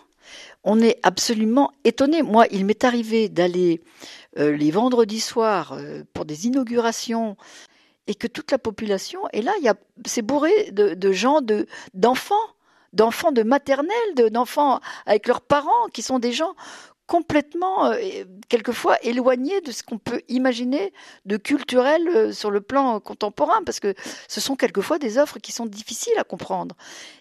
on 0.64 0.82
est 0.82 1.00
absolument 1.04 1.72
étonné. 1.84 2.24
Moi, 2.24 2.48
il 2.52 2.66
m'est 2.66 2.84
arrivé 2.84 3.30
d'aller 3.30 3.82
euh, 4.38 4.56
les 4.56 4.72
vendredis 4.72 5.22
soirs 5.22 5.74
euh, 5.74 6.04
pour 6.14 6.26
des 6.26 6.48
inaugurations 6.48 7.38
et 8.08 8.16
que 8.16 8.28
toute 8.28 8.52
la 8.52 8.58
population 8.58 9.22
est 9.32 9.42
là. 9.42 9.54
Il 9.62 9.72
c'est 10.06 10.22
bourré 10.22 10.72
de, 10.72 11.12
gens, 11.12 11.42
de 11.42 11.68
d'enfants, 11.94 12.36
d'enfants 12.94 13.32
de 13.32 13.44
maternelle, 13.44 14.30
d'enfants 14.32 14.82
avec 15.06 15.28
leurs 15.28 15.42
parents, 15.42 15.88
qui 15.94 16.02
sont 16.02 16.20
des 16.20 16.34
gens 16.34 16.54
complètement, 17.08 17.86
euh, 17.92 18.24
quelquefois, 18.50 18.98
éloignés 19.04 19.62
de 19.62 19.72
ce 19.72 19.84
qu'on 19.84 20.00
peut 20.00 20.22
imaginer 20.28 20.92
de 21.26 21.38
culturel 21.38 22.34
sur 22.34 22.52
le 22.52 22.62
plan 22.62 23.00
contemporain, 23.00 23.62
parce 23.64 23.80
que 23.80 23.94
ce 24.28 24.42
sont 24.42 24.56
quelquefois 24.56 24.98
des 24.98 25.18
offres 25.18 25.40
qui 25.40 25.52
sont 25.52 25.68
difficiles 25.68 26.18
à 26.18 26.24
comprendre. 26.24 26.76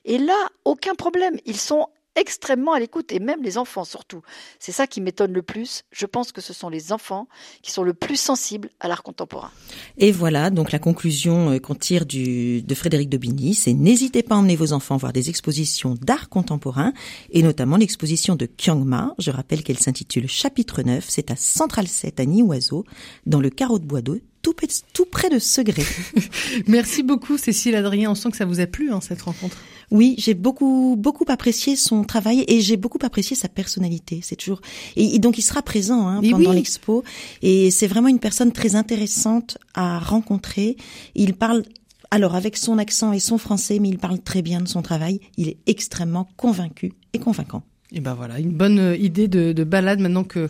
Et 0.04 0.18
là, 0.18 0.49
aucun 0.64 0.94
problème. 0.94 1.38
Ils 1.44 1.61
sont 1.61 1.88
extrêmement 2.16 2.73
à 2.73 2.80
l'écoute, 2.80 3.12
et 3.12 3.18
même 3.18 3.42
les 3.42 3.59
enfants 3.59 3.85
surtout. 3.85 4.23
C'est 4.59 4.73
ça 4.73 4.87
qui 4.87 5.00
m'étonne 5.00 5.33
le 5.33 5.42
plus. 5.42 5.83
Je 5.90 6.06
pense 6.06 6.33
que 6.33 6.40
ce 6.40 6.52
sont 6.52 6.68
les 6.68 6.92
enfants 6.92 7.28
qui 7.62 7.71
sont 7.71 7.83
le 7.83 7.94
plus 7.94 8.16
sensibles 8.16 8.71
à 8.80 8.88
l'art 8.88 9.02
contemporain. 9.02 9.50
Et 9.99 10.12
voilà, 10.12 10.50
donc 10.50 10.73
la 10.73 10.78
conclusion 10.78 11.50
euh, 11.50 11.59
qu'on 11.59 11.75
tire 11.75 12.06
du, 12.06 12.62
de 12.62 12.75
Frédéric 12.75 13.09
Dobigny, 13.09 13.54
c'est 13.54 13.73
n'hésitez 13.73 14.23
pas 14.23 14.37
à 14.37 14.38
emmener 14.38 14.56
vos 14.56 14.73
enfants 14.73 14.97
voir 14.97 15.12
des 15.12 15.28
expositions 15.28 15.94
d'art 16.00 16.28
contemporain, 16.28 16.92
et 17.30 17.42
notamment 17.42 17.76
l'exposition 17.76 18.37
de 18.37 18.47
Kyungma. 18.47 19.14
Je 19.18 19.30
rappelle 19.30 19.62
qu'elle 19.62 19.78
s'intitule 19.78 20.28
Chapitre 20.28 20.83
9, 20.83 21.04
c'est 21.09 21.30
à 21.30 21.37
Central 21.37 21.88
7 21.88 22.21
à 22.21 22.25
Niwazo, 22.25 22.85
dans 23.26 23.40
le 23.40 23.50
carreau 23.50 23.78
de 23.78 23.87
bois 23.87 24.02
d'eau, 24.02 24.18
tout, 24.44 24.54
tout 24.92 25.06
près 25.06 25.30
de 25.30 25.38
Segré. 25.38 25.82
Merci 26.68 27.02
beaucoup 27.02 27.38
Cécile 27.38 27.74
Adrien, 27.74 28.10
on 28.10 28.14
sent 28.14 28.30
que 28.30 28.36
ça 28.36 28.44
vous 28.44 28.60
a 28.60 28.66
plu 28.66 28.92
hein, 28.92 29.00
cette 29.00 29.22
rencontre. 29.22 29.56
Oui, 29.90 30.14
j'ai 30.18 30.34
beaucoup 30.34 30.96
beaucoup 30.98 31.24
apprécié 31.28 31.76
son 31.76 32.04
travail 32.04 32.44
et 32.46 32.60
j'ai 32.60 32.76
beaucoup 32.76 32.98
apprécié 33.02 33.34
sa 33.34 33.48
personnalité. 33.48 34.20
C'est 34.22 34.36
toujours 34.36 34.60
et, 34.96 35.18
donc 35.18 35.38
il 35.38 35.42
sera 35.42 35.62
présent 35.62 36.06
hein, 36.06 36.20
pendant 36.30 36.52
l'expo 36.52 37.04
et 37.42 37.70
c'est 37.70 37.86
vraiment 37.86 38.08
une 38.08 38.18
personne 38.18 38.52
très 38.52 38.76
intéressante 38.76 39.56
à 39.72 39.98
rencontrer. 39.98 40.76
Il 41.14 41.34
parle 41.34 41.62
alors 42.10 42.34
avec 42.34 42.56
son 42.56 42.78
accent 42.78 43.12
et 43.12 43.20
son 43.20 43.38
français, 43.38 43.78
mais 43.80 43.88
il 43.88 43.98
parle 43.98 44.20
très 44.20 44.42
bien 44.42 44.60
de 44.60 44.68
son 44.68 44.82
travail. 44.82 45.20
Il 45.38 45.48
est 45.48 45.56
extrêmement 45.66 46.28
convaincu 46.36 46.92
et 47.14 47.18
convaincant. 47.18 47.62
Et 47.96 48.00
ben 48.00 48.14
voilà, 48.14 48.40
une 48.40 48.50
bonne 48.50 48.80
euh, 48.80 48.96
idée 48.96 49.28
de, 49.28 49.52
de 49.52 49.62
balade 49.62 50.00
maintenant 50.00 50.24
que 50.24 50.48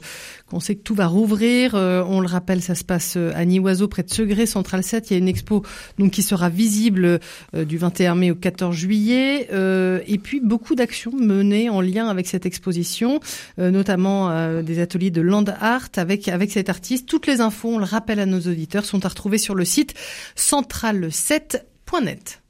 qu'on 0.48 0.60
sait 0.60 0.76
que 0.76 0.82
tout 0.82 0.94
va 0.94 1.06
rouvrir. 1.06 1.74
Euh, 1.74 2.02
on 2.08 2.20
le 2.20 2.26
rappelle, 2.26 2.62
ça 2.62 2.74
se 2.74 2.84
passe 2.84 3.18
euh, 3.18 3.32
à 3.34 3.44
Nioiseau, 3.44 3.86
près 3.86 4.02
de 4.02 4.10
Segré, 4.10 4.46
Central 4.46 4.82
7. 4.82 5.10
Il 5.10 5.12
y 5.12 5.16
a 5.16 5.18
une 5.18 5.28
expo 5.28 5.62
donc 5.98 6.12
qui 6.12 6.22
sera 6.22 6.48
visible 6.48 7.20
du 7.52 7.76
21 7.76 8.14
mai 8.14 8.30
au 8.30 8.34
14 8.34 8.74
juillet. 8.74 9.48
et 9.52 10.18
puis 10.18 10.40
beaucoup 10.40 10.74
d'actions 10.74 11.12
menées 11.12 11.68
en 11.68 11.82
lien 11.82 12.08
avec 12.08 12.26
cette 12.26 12.46
exposition, 12.46 13.20
notamment 13.58 14.62
des 14.62 14.80
ateliers 14.80 15.10
de 15.10 15.20
land 15.20 15.44
art 15.60 15.90
avec 15.96 16.28
avec 16.28 16.50
cet 16.50 16.70
artiste. 16.70 17.06
Toutes 17.06 17.26
les 17.26 17.42
infos, 17.42 17.74
on 17.74 17.78
le 17.78 17.84
rappelle 17.84 18.20
à 18.20 18.26
nos 18.26 18.40
auditeurs, 18.40 18.86
sont 18.86 19.04
à 19.04 19.08
retrouver 19.08 19.38
sur 19.38 19.54
le 19.54 19.64
site 19.64 19.94
central7.net. 20.36 22.42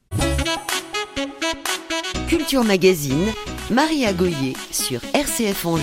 Culture 2.28 2.64
Magazine, 2.64 3.26
Maria 3.70 4.12
Goyer 4.12 4.54
sur 4.70 5.00
RCF 5.12 5.66
Anjou. 5.66 5.82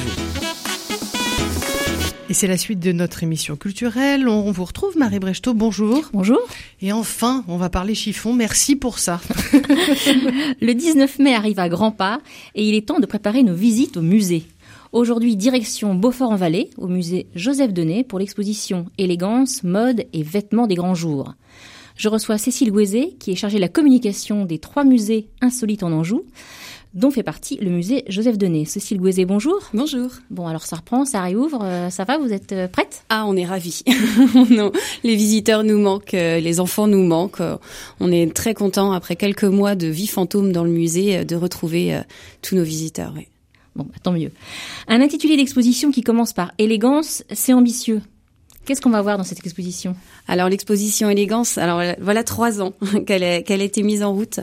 Et 2.29 2.33
c'est 2.33 2.47
la 2.47 2.57
suite 2.57 2.79
de 2.79 2.91
notre 2.91 3.23
émission 3.23 3.55
culturelle. 3.55 4.27
On 4.27 4.51
vous 4.51 4.65
retrouve, 4.65 4.97
Marie 4.97 5.19
Brechtot. 5.19 5.53
Bonjour. 5.53 6.09
Bonjour. 6.13 6.39
Et 6.81 6.91
enfin, 6.91 7.43
on 7.47 7.57
va 7.57 7.69
parler 7.69 7.93
chiffon. 7.93 8.33
Merci 8.33 8.75
pour 8.75 8.97
ça. 8.97 9.21
Le 10.61 10.73
19 10.73 11.19
mai 11.19 11.35
arrive 11.35 11.59
à 11.59 11.69
grands 11.69 11.91
pas 11.91 12.21
et 12.55 12.67
il 12.67 12.73
est 12.73 12.87
temps 12.87 12.99
de 12.99 13.05
préparer 13.05 13.43
nos 13.43 13.55
visites 13.55 13.97
au 13.97 14.01
musée. 14.01 14.43
Aujourd'hui, 14.93 15.35
direction 15.35 15.93
Beaufort-en-Vallée, 15.93 16.71
au 16.77 16.87
musée 16.87 17.27
Joseph 17.35 17.71
Denet, 17.71 18.03
pour 18.03 18.19
l'exposition 18.19 18.87
Élégance, 18.97 19.63
mode 19.63 20.05
et 20.11 20.23
vêtements 20.23 20.67
des 20.67 20.75
grands 20.75 20.95
jours. 20.95 21.35
Je 22.01 22.09
reçois 22.09 22.39
Cécile 22.39 22.71
Gouezé, 22.71 23.15
qui 23.19 23.29
est 23.29 23.35
chargée 23.35 23.57
de 23.57 23.61
la 23.61 23.67
communication 23.67 24.43
des 24.43 24.57
trois 24.57 24.83
musées 24.83 25.27
insolites 25.39 25.83
en 25.83 25.91
Anjou, 25.91 26.23
dont 26.95 27.11
fait 27.11 27.21
partie 27.21 27.57
le 27.57 27.69
musée 27.69 28.05
Joseph 28.07 28.39
Denet. 28.39 28.65
Cécile 28.65 28.97
Gouezé, 28.97 29.23
bonjour. 29.25 29.59
Bonjour. 29.71 30.09
Bon, 30.31 30.47
alors 30.47 30.65
ça 30.65 30.77
reprend, 30.77 31.05
ça 31.05 31.21
réouvre, 31.21 31.59
euh, 31.61 31.91
ça 31.91 32.03
va, 32.03 32.17
vous 32.17 32.33
êtes 32.33 32.53
euh, 32.53 32.67
prête? 32.67 33.03
Ah, 33.09 33.25
on 33.27 33.37
est 33.37 33.45
ravis. 33.45 33.83
non, 34.49 34.71
les 35.03 35.15
visiteurs 35.15 35.63
nous 35.63 35.77
manquent, 35.77 36.15
euh, 36.15 36.39
les 36.39 36.59
enfants 36.59 36.87
nous 36.87 37.05
manquent. 37.05 37.43
On 37.99 38.11
est 38.11 38.33
très 38.33 38.55
contents, 38.55 38.93
après 38.93 39.15
quelques 39.15 39.43
mois 39.43 39.75
de 39.75 39.85
vie 39.85 40.07
fantôme 40.07 40.51
dans 40.51 40.63
le 40.63 40.71
musée, 40.71 41.23
de 41.23 41.35
retrouver 41.35 42.01
tous 42.41 42.55
nos 42.55 42.63
visiteurs. 42.63 43.13
Bon, 43.75 43.83
bah, 43.83 43.93
tant 44.01 44.13
mieux. 44.13 44.31
Un 44.87 45.01
intitulé 45.01 45.37
d'exposition 45.37 45.91
qui 45.91 46.01
commence 46.01 46.33
par 46.33 46.51
élégance, 46.57 47.23
c'est 47.31 47.53
ambitieux. 47.53 48.01
Qu'est-ce 48.65 48.79
qu'on 48.79 48.91
va 48.91 49.01
voir 49.01 49.17
dans 49.17 49.23
cette 49.23 49.39
exposition? 49.39 49.95
Alors 50.27 50.47
l'exposition 50.47 51.09
élégance, 51.09 51.57
alors 51.57 51.81
voilà 51.99 52.23
trois 52.23 52.61
ans 52.61 52.73
qu'elle 53.07 53.23
a, 53.23 53.41
qu'elle 53.41 53.61
a 53.61 53.63
été 53.63 53.81
mise 53.81 54.03
en 54.03 54.13
route. 54.13 54.39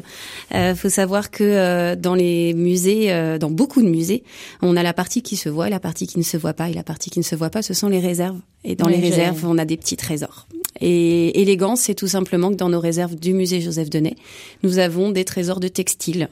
Il 0.50 0.56
euh, 0.56 0.74
faut 0.74 0.88
savoir 0.88 1.30
que 1.30 1.44
euh, 1.44 1.94
dans 1.94 2.14
les 2.14 2.52
musées, 2.54 3.12
euh, 3.12 3.38
dans 3.38 3.50
beaucoup 3.50 3.80
de 3.80 3.88
musées, 3.88 4.24
on 4.60 4.76
a 4.76 4.82
la 4.82 4.92
partie 4.92 5.22
qui 5.22 5.36
se 5.36 5.48
voit, 5.48 5.68
la 5.68 5.78
partie 5.78 6.08
qui 6.08 6.18
ne 6.18 6.24
se 6.24 6.36
voit 6.36 6.52
pas, 6.52 6.68
et 6.68 6.74
la 6.74 6.82
partie 6.82 7.10
qui 7.10 7.20
ne 7.20 7.24
se 7.24 7.36
voit 7.36 7.50
pas, 7.50 7.62
ce 7.62 7.74
sont 7.74 7.88
les 7.88 8.00
réserves. 8.00 8.40
Et 8.64 8.74
dans 8.74 8.88
les 8.88 8.98
réserves, 8.98 9.44
on 9.46 9.56
a 9.56 9.64
des 9.64 9.76
petits 9.76 9.96
trésors. 9.96 10.48
Et 10.80 11.40
élégance, 11.40 11.80
c'est 11.80 11.94
tout 11.94 12.06
simplement 12.06 12.50
que 12.50 12.56
dans 12.56 12.68
nos 12.68 12.80
réserves 12.80 13.16
du 13.16 13.34
musée 13.34 13.60
Joseph 13.60 13.90
Denet, 13.90 14.16
nous 14.62 14.78
avons 14.78 15.10
des 15.10 15.24
trésors 15.24 15.60
de 15.60 15.68
textiles 15.68 16.28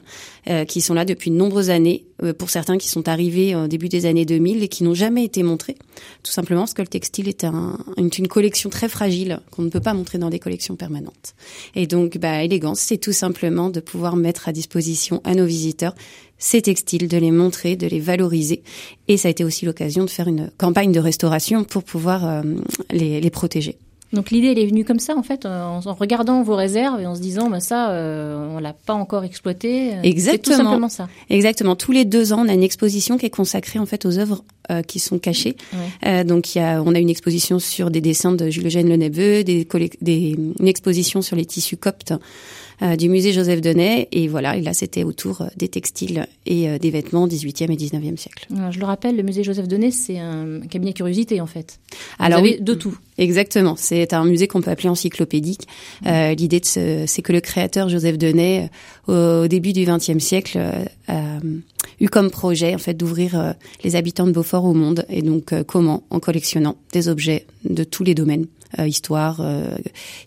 euh, 0.49 0.65
qui 0.65 0.81
sont 0.81 0.93
là 0.93 1.05
depuis 1.05 1.31
de 1.31 1.35
nombreuses 1.35 1.69
années, 1.69 2.05
euh, 2.23 2.33
pour 2.33 2.49
certains 2.49 2.77
qui 2.77 2.87
sont 2.87 3.07
arrivés 3.07 3.55
au 3.55 3.67
début 3.67 3.89
des 3.89 4.05
années 4.05 4.25
2000 4.25 4.63
et 4.63 4.67
qui 4.67 4.83
n'ont 4.83 4.93
jamais 4.93 5.23
été 5.23 5.43
montrés, 5.43 5.75
tout 6.23 6.31
simplement 6.31 6.61
parce 6.61 6.73
que 6.73 6.81
le 6.81 6.87
textile 6.87 7.27
est 7.27 7.43
un, 7.43 7.77
une, 7.97 8.09
une, 8.17 8.27
collection 8.27 8.69
très 8.69 8.89
fragile 8.89 9.39
qu'on 9.51 9.63
ne 9.63 9.69
peut 9.69 9.81
pas 9.81 9.93
montrer 9.93 10.17
dans 10.17 10.29
des 10.29 10.39
collections 10.39 10.75
permanentes. 10.75 11.35
Et 11.75 11.87
donc, 11.87 12.17
bah, 12.17 12.43
élégance, 12.43 12.79
c'est 12.79 12.97
tout 12.97 13.13
simplement 13.13 13.69
de 13.69 13.79
pouvoir 13.79 14.15
mettre 14.15 14.47
à 14.47 14.53
disposition 14.53 15.21
à 15.23 15.35
nos 15.35 15.45
visiteurs 15.45 15.95
ces 16.39 16.61
textiles, 16.61 17.07
de 17.07 17.17
les 17.17 17.31
montrer, 17.31 17.75
de 17.75 17.87
les 17.87 17.99
valoriser. 17.99 18.61
Et 19.07 19.17
ça 19.17 19.27
a 19.27 19.31
été 19.31 19.43
aussi 19.43 19.65
l'occasion 19.65 20.05
de 20.05 20.09
faire 20.09 20.27
une 20.27 20.51
campagne 20.57 20.91
de 20.91 20.99
restauration 20.99 21.63
pour 21.63 21.83
pouvoir 21.83 22.25
euh, 22.27 22.43
les, 22.91 23.19
les 23.19 23.29
protéger. 23.29 23.77
Donc 24.13 24.31
l'idée, 24.31 24.47
elle 24.47 24.59
est 24.59 24.65
venue 24.65 24.85
comme 24.85 24.99
ça, 24.99 25.17
en 25.17 25.23
fait, 25.23 25.45
en, 25.45 25.79
regardant 25.79 26.41
vos 26.41 26.55
réserves 26.55 27.01
et 27.01 27.05
en 27.05 27.15
se 27.15 27.21
disant, 27.21 27.49
bah, 27.49 27.59
ça, 27.59 27.91
euh, 27.91 28.55
on 28.55 28.59
l'a 28.59 28.73
pas 28.73 28.93
encore 28.93 29.23
exploité. 29.23 29.93
Exactement. 30.03 30.57
tout 30.57 30.63
simplement 30.63 30.89
ça. 30.89 31.09
Exactement. 31.29 31.75
Tous 31.75 31.91
les 31.91 32.05
deux 32.05 32.31
ans, 32.31 32.43
on 32.45 32.49
a 32.49 32.53
une 32.53 32.63
exposition 32.63 33.17
qui 33.17 33.25
est 33.25 33.31
consacrée 33.31 33.79
en 33.79 33.85
fait 33.85 34.05
aux 34.05 34.17
œuvres 34.17 34.43
euh, 34.71 34.81
qui 34.81 34.99
sont 34.99 35.19
cachées. 35.19 35.57
Euh, 36.05 36.23
donc 36.23 36.55
il 36.55 36.59
y 36.59 36.61
a, 36.61 36.81
on 36.81 36.93
a 36.95 36.99
une 36.99 37.09
exposition 37.09 37.59
sur 37.59 37.91
des 37.91 38.01
dessins 38.01 38.31
de 38.31 38.49
Jules 38.49 38.67
Eugène 38.67 38.89
Le 38.89 38.97
Neveu, 38.97 39.43
des, 39.43 39.67
des, 40.01 40.35
une 40.59 40.67
exposition 40.67 41.21
sur 41.21 41.35
les 41.35 41.45
tissus 41.45 41.77
coptes. 41.77 42.13
Euh, 42.83 42.95
du 42.95 43.09
musée 43.09 43.33
Joseph 43.33 43.59
Denet. 43.61 44.07
Et 44.11 44.27
voilà, 44.27 44.55
et 44.55 44.61
là, 44.61 44.73
c'était 44.73 45.03
autour 45.03 45.41
euh, 45.41 45.47
des 45.57 45.67
textiles 45.67 46.27
et 46.45 46.69
euh, 46.69 46.77
des 46.77 46.91
vêtements 46.91 47.27
18e 47.27 47.71
et 47.71 47.75
19e 47.75 48.17
siècle. 48.17 48.47
je 48.69 48.79
le 48.79 48.85
rappelle, 48.85 49.15
le 49.15 49.23
musée 49.23 49.43
Joseph 49.43 49.67
Denet, 49.67 49.89
c'est 49.89 50.19
un 50.19 50.59
cabinet 50.69 50.93
curiosité, 50.93 51.41
en 51.41 51.47
fait. 51.47 51.79
Alors, 52.19 52.39
Vous 52.39 52.45
avez 52.45 52.59
de 52.59 52.73
tout. 52.75 52.95
Exactement. 53.17 53.75
C'est 53.75 54.13
un 54.13 54.25
musée 54.25 54.47
qu'on 54.47 54.61
peut 54.61 54.69
appeler 54.69 54.89
encyclopédique. 54.89 55.67
Euh, 56.05 56.35
L'idée, 56.35 56.61
c'est 56.63 57.21
que 57.23 57.33
le 57.33 57.41
créateur 57.41 57.89
Joseph 57.89 58.19
Denet, 58.19 58.69
au, 59.07 59.47
début 59.47 59.73
du 59.73 59.85
XXe 59.85 60.19
siècle, 60.19 60.59
a 61.07 61.39
eu 61.99 62.09
comme 62.09 62.29
projet 62.29 62.75
en 62.75 62.77
fait 62.77 62.93
d'ouvrir 62.93 63.55
les 63.83 63.95
habitants 63.95 64.27
de 64.27 64.31
Beaufort 64.31 64.65
au 64.65 64.73
monde. 64.73 65.05
Et 65.09 65.23
donc, 65.23 65.51
comment? 65.63 66.03
En 66.11 66.19
collectionnant 66.19 66.75
des 66.93 67.09
objets 67.09 67.47
de 67.63 67.83
tous 67.83 68.03
les 68.03 68.13
domaines. 68.13 68.45
Euh, 68.79 68.87
histoire, 68.87 69.39
euh, 69.39 69.75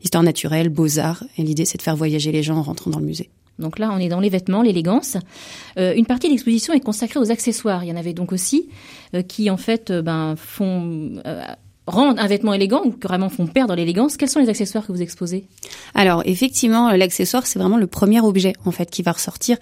histoire 0.02 0.22
naturelle, 0.22 0.70
beaux-arts. 0.70 1.24
Et 1.36 1.42
l'idée, 1.42 1.66
c'est 1.66 1.76
de 1.76 1.82
faire 1.82 1.96
voyager 1.96 2.32
les 2.32 2.42
gens 2.42 2.56
en 2.56 2.62
rentrant 2.62 2.90
dans 2.90 2.98
le 2.98 3.04
musée. 3.04 3.28
Donc 3.58 3.78
là, 3.78 3.90
on 3.92 3.98
est 3.98 4.08
dans 4.08 4.20
les 4.20 4.30
vêtements, 4.30 4.62
l'élégance. 4.62 5.18
Euh, 5.78 5.92
une 5.94 6.06
partie 6.06 6.28
de 6.28 6.32
l'exposition 6.32 6.72
est 6.72 6.80
consacrée 6.80 7.20
aux 7.20 7.30
accessoires. 7.30 7.84
Il 7.84 7.88
y 7.88 7.92
en 7.92 7.96
avait 7.96 8.14
donc 8.14 8.32
aussi 8.32 8.70
qui, 9.28 9.50
en 9.50 9.58
fait, 9.58 9.92
ben, 9.92 10.36
font 10.36 11.20
rendent 11.90 12.18
un 12.18 12.26
vêtement 12.26 12.54
élégant 12.54 12.82
ou 12.84 12.90
carrément 12.90 13.28
font 13.28 13.46
perdre 13.46 13.74
l'élégance. 13.74 14.16
Quels 14.16 14.28
sont 14.28 14.40
les 14.40 14.48
accessoires 14.48 14.86
que 14.86 14.92
vous 14.92 15.02
exposez? 15.02 15.44
Alors 15.94 16.22
effectivement, 16.24 16.90
l'accessoire 16.92 17.46
c'est 17.46 17.58
vraiment 17.58 17.76
le 17.76 17.86
premier 17.86 18.20
objet 18.20 18.52
en 18.64 18.70
fait 18.70 18.90
qui 18.90 19.02
va 19.02 19.12
ressortir 19.12 19.56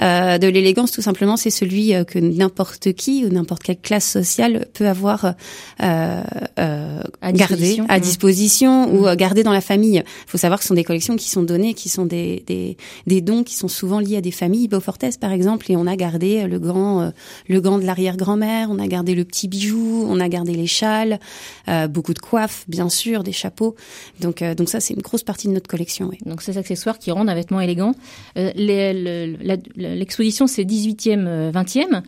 euh, 0.00 0.38
de 0.38 0.46
l'élégance. 0.46 0.92
Tout 0.92 1.02
simplement, 1.02 1.36
c'est 1.36 1.50
celui 1.50 1.94
euh, 1.94 2.04
que 2.04 2.18
n'importe 2.18 2.92
qui 2.92 3.24
ou 3.26 3.28
n'importe 3.28 3.62
quelle 3.62 3.80
classe 3.80 4.08
sociale 4.08 4.66
peut 4.72 4.88
avoir 4.88 5.34
euh, 5.82 6.22
euh, 6.58 7.02
à 7.20 7.32
gardé 7.32 7.80
à 7.88 8.00
disposition 8.00 8.86
mmh. 8.86 8.96
ou 8.96 9.06
euh, 9.06 9.16
gardé 9.16 9.42
dans 9.42 9.52
la 9.52 9.60
famille. 9.60 10.02
Il 10.06 10.30
faut 10.30 10.38
savoir 10.38 10.58
que 10.58 10.64
ce 10.64 10.68
sont 10.68 10.74
des 10.74 10.84
collections 10.84 11.16
qui 11.16 11.28
sont 11.28 11.42
données, 11.42 11.74
qui 11.74 11.88
sont 11.88 12.06
des, 12.06 12.44
des, 12.46 12.76
des 13.06 13.20
dons 13.20 13.42
qui 13.42 13.56
sont 13.56 13.68
souvent 13.68 13.98
liés 13.98 14.18
à 14.18 14.20
des 14.20 14.30
familles. 14.30 14.68
Beaufortaises 14.68 15.16
par 15.16 15.32
exemple, 15.32 15.70
et 15.70 15.76
on 15.76 15.86
a 15.86 15.96
gardé 15.96 16.46
le 16.46 16.58
gant 16.58 17.12
le 17.48 17.60
gant 17.60 17.78
de 17.78 17.84
l'arrière-grand-mère, 17.84 18.68
on 18.70 18.78
a 18.78 18.86
gardé 18.86 19.14
le 19.14 19.24
petit 19.24 19.48
bijou, 19.48 20.06
on 20.08 20.20
a 20.20 20.28
gardé 20.28 20.52
les 20.54 20.66
châles. 20.66 21.18
Euh, 21.68 21.71
beaucoup 21.88 22.14
de 22.14 22.18
coiffes, 22.18 22.64
bien 22.68 22.88
sûr, 22.88 23.22
des 23.22 23.32
chapeaux. 23.32 23.74
Donc, 24.20 24.42
euh, 24.42 24.54
donc 24.54 24.68
ça, 24.68 24.80
c'est 24.80 24.94
une 24.94 25.02
grosse 25.02 25.22
partie 25.22 25.48
de 25.48 25.52
notre 25.52 25.68
collection. 25.68 26.10
Donc 26.26 26.42
ces 26.42 26.58
accessoires 26.58 26.98
qui 26.98 27.10
rendent 27.10 27.30
un 27.30 27.34
vêtement 27.34 27.60
élégant. 27.60 27.94
Euh, 28.36 28.50
l'exposition, 29.76 30.46
c'est 30.46 30.64
18e, 30.64 31.50
20e. 31.52 32.02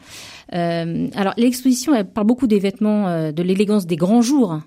alors 1.15 1.35
l'exposition, 1.37 1.95
elle 1.95 2.07
parle 2.07 2.27
beaucoup 2.27 2.47
des 2.47 2.59
vêtements, 2.59 3.33
de 3.33 3.43
l'élégance 3.43 3.87
des 3.87 3.97
grands 3.97 4.23
jours. 4.23 4.61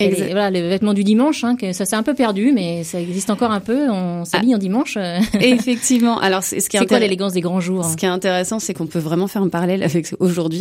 Et 0.00 0.10
les, 0.10 0.26
voilà, 0.26 0.50
les 0.50 0.62
vêtements 0.62 0.94
du 0.94 1.04
dimanche, 1.04 1.44
hein, 1.44 1.56
que 1.56 1.72
ça 1.72 1.84
s'est 1.84 1.96
un 1.96 2.02
peu 2.02 2.14
perdu, 2.14 2.52
mais 2.52 2.84
ça 2.84 3.00
existe 3.00 3.30
encore 3.30 3.50
un 3.50 3.60
peu. 3.60 3.88
On 3.90 4.24
s'habille 4.24 4.54
en 4.54 4.58
dimanche. 4.58 4.96
Effectivement. 5.40 6.18
Alors, 6.20 6.42
c'est 6.42 6.60
ce 6.60 6.68
qui 6.68 6.76
est, 6.76 6.86
quoi 6.86 6.98
l'élégance 6.98 7.32
des 7.32 7.40
grands 7.40 7.60
jours 7.60 7.84
Ce 7.84 7.96
qui 7.96 8.04
est 8.04 8.08
intéressant, 8.08 8.58
c'est 8.58 8.74
qu'on 8.74 8.86
peut 8.86 8.98
vraiment 8.98 9.26
faire 9.26 9.42
un 9.42 9.48
parallèle 9.48 9.82
avec 9.82 10.14
aujourd'hui 10.20 10.58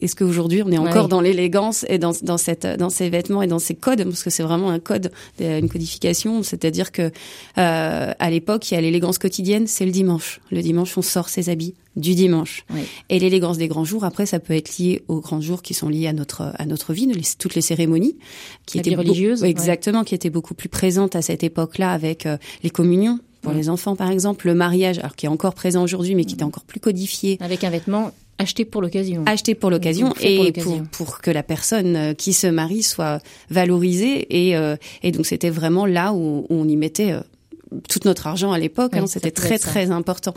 est-ce 0.00 0.16
qu'aujourd'hui 0.16 0.62
on 0.62 0.70
est 0.70 0.78
encore 0.78 1.08
dans 1.08 1.20
l'élégance 1.20 1.84
et 1.88 1.98
dans, 1.98 2.12
dans 2.22 2.38
cette 2.38 2.66
dans 2.66 2.90
ces 2.90 3.08
vêtements 3.08 3.42
et 3.42 3.46
dans 3.46 3.58
ces 3.58 3.74
codes? 3.74 4.04
Parce 4.04 4.22
que 4.22 4.30
c'est 4.30 4.42
vraiment 4.42 4.70
un 4.70 4.78
code, 4.78 5.10
une 5.40 5.68
codification. 5.68 6.42
C'est-à-dire 6.42 6.92
que 6.92 7.10
euh, 7.58 8.12
à 8.18 8.30
l'époque, 8.30 8.70
il 8.70 8.74
y 8.74 8.76
a 8.76 8.80
l'élégance 8.80 9.18
quotidienne, 9.18 9.66
c'est 9.66 9.84
le 9.84 9.92
dimanche. 9.92 10.40
Le 10.50 10.62
dimanche, 10.62 10.96
on 10.96 11.02
sort 11.02 11.28
ses 11.28 11.48
habits 11.48 11.74
du 11.96 12.14
dimanche. 12.14 12.64
Et 13.08 13.18
l'élégance 13.18 13.58
des 13.58 13.66
grands 13.66 13.84
jours, 13.84 14.04
après, 14.04 14.24
ça 14.24 14.38
peut 14.38 14.54
être 14.54 14.78
lié 14.78 15.02
aux 15.08 15.20
grands 15.20 15.40
jours 15.40 15.62
qui 15.62 15.74
sont 15.74 15.88
liés 15.88 16.06
à 16.06 16.12
notre 16.12 16.52
à 16.54 16.64
notre 16.64 16.92
vie, 16.92 17.08
toutes 17.38 17.54
les 17.54 17.60
cérémonies 17.60 18.16
qui 18.66 18.77
étaient 18.78 18.94
religieuses, 18.94 19.44
exactement, 19.44 20.04
qui 20.04 20.14
étaient 20.14 20.30
beaucoup 20.30 20.54
plus 20.54 20.68
présentes 20.68 21.16
à 21.16 21.22
cette 21.22 21.42
époque-là 21.42 21.92
avec 21.92 22.26
euh, 22.26 22.36
les 22.62 22.70
communions 22.70 23.18
pour 23.40 23.52
les 23.52 23.68
enfants, 23.68 23.94
par 23.94 24.10
exemple, 24.10 24.46
le 24.46 24.54
mariage, 24.54 24.98
alors 24.98 25.14
qui 25.14 25.26
est 25.26 25.28
encore 25.28 25.54
présent 25.54 25.82
aujourd'hui, 25.82 26.14
mais 26.14 26.24
qui 26.24 26.34
était 26.34 26.44
encore 26.44 26.64
plus 26.64 26.80
codifié. 26.80 27.38
Avec 27.40 27.62
un 27.64 27.70
vêtement 27.70 28.10
acheté 28.36 28.64
pour 28.64 28.82
l'occasion. 28.82 29.22
Acheté 29.26 29.54
pour 29.54 29.70
l'occasion 29.70 30.12
et 30.20 30.52
pour, 30.52 30.82
pour, 30.90 31.20
que 31.20 31.30
la 31.30 31.42
personne 31.42 31.96
euh, 31.96 32.14
qui 32.14 32.32
se 32.32 32.46
marie 32.46 32.82
soit 32.82 33.22
valorisée. 33.48 34.48
Et, 34.48 34.56
euh, 34.56 34.76
et 35.02 35.12
donc 35.12 35.24
c'était 35.24 35.50
vraiment 35.50 35.86
là 35.86 36.12
où, 36.12 36.46
on 36.50 36.68
y 36.68 36.76
mettait 36.76 37.14
tout 37.88 38.00
notre 38.04 38.26
argent 38.26 38.52
à 38.52 38.58
l'époque. 38.58 38.96
hein, 38.96 39.06
C'était 39.06 39.30
très 39.30 39.58
très 39.58 39.90
important. 39.90 40.34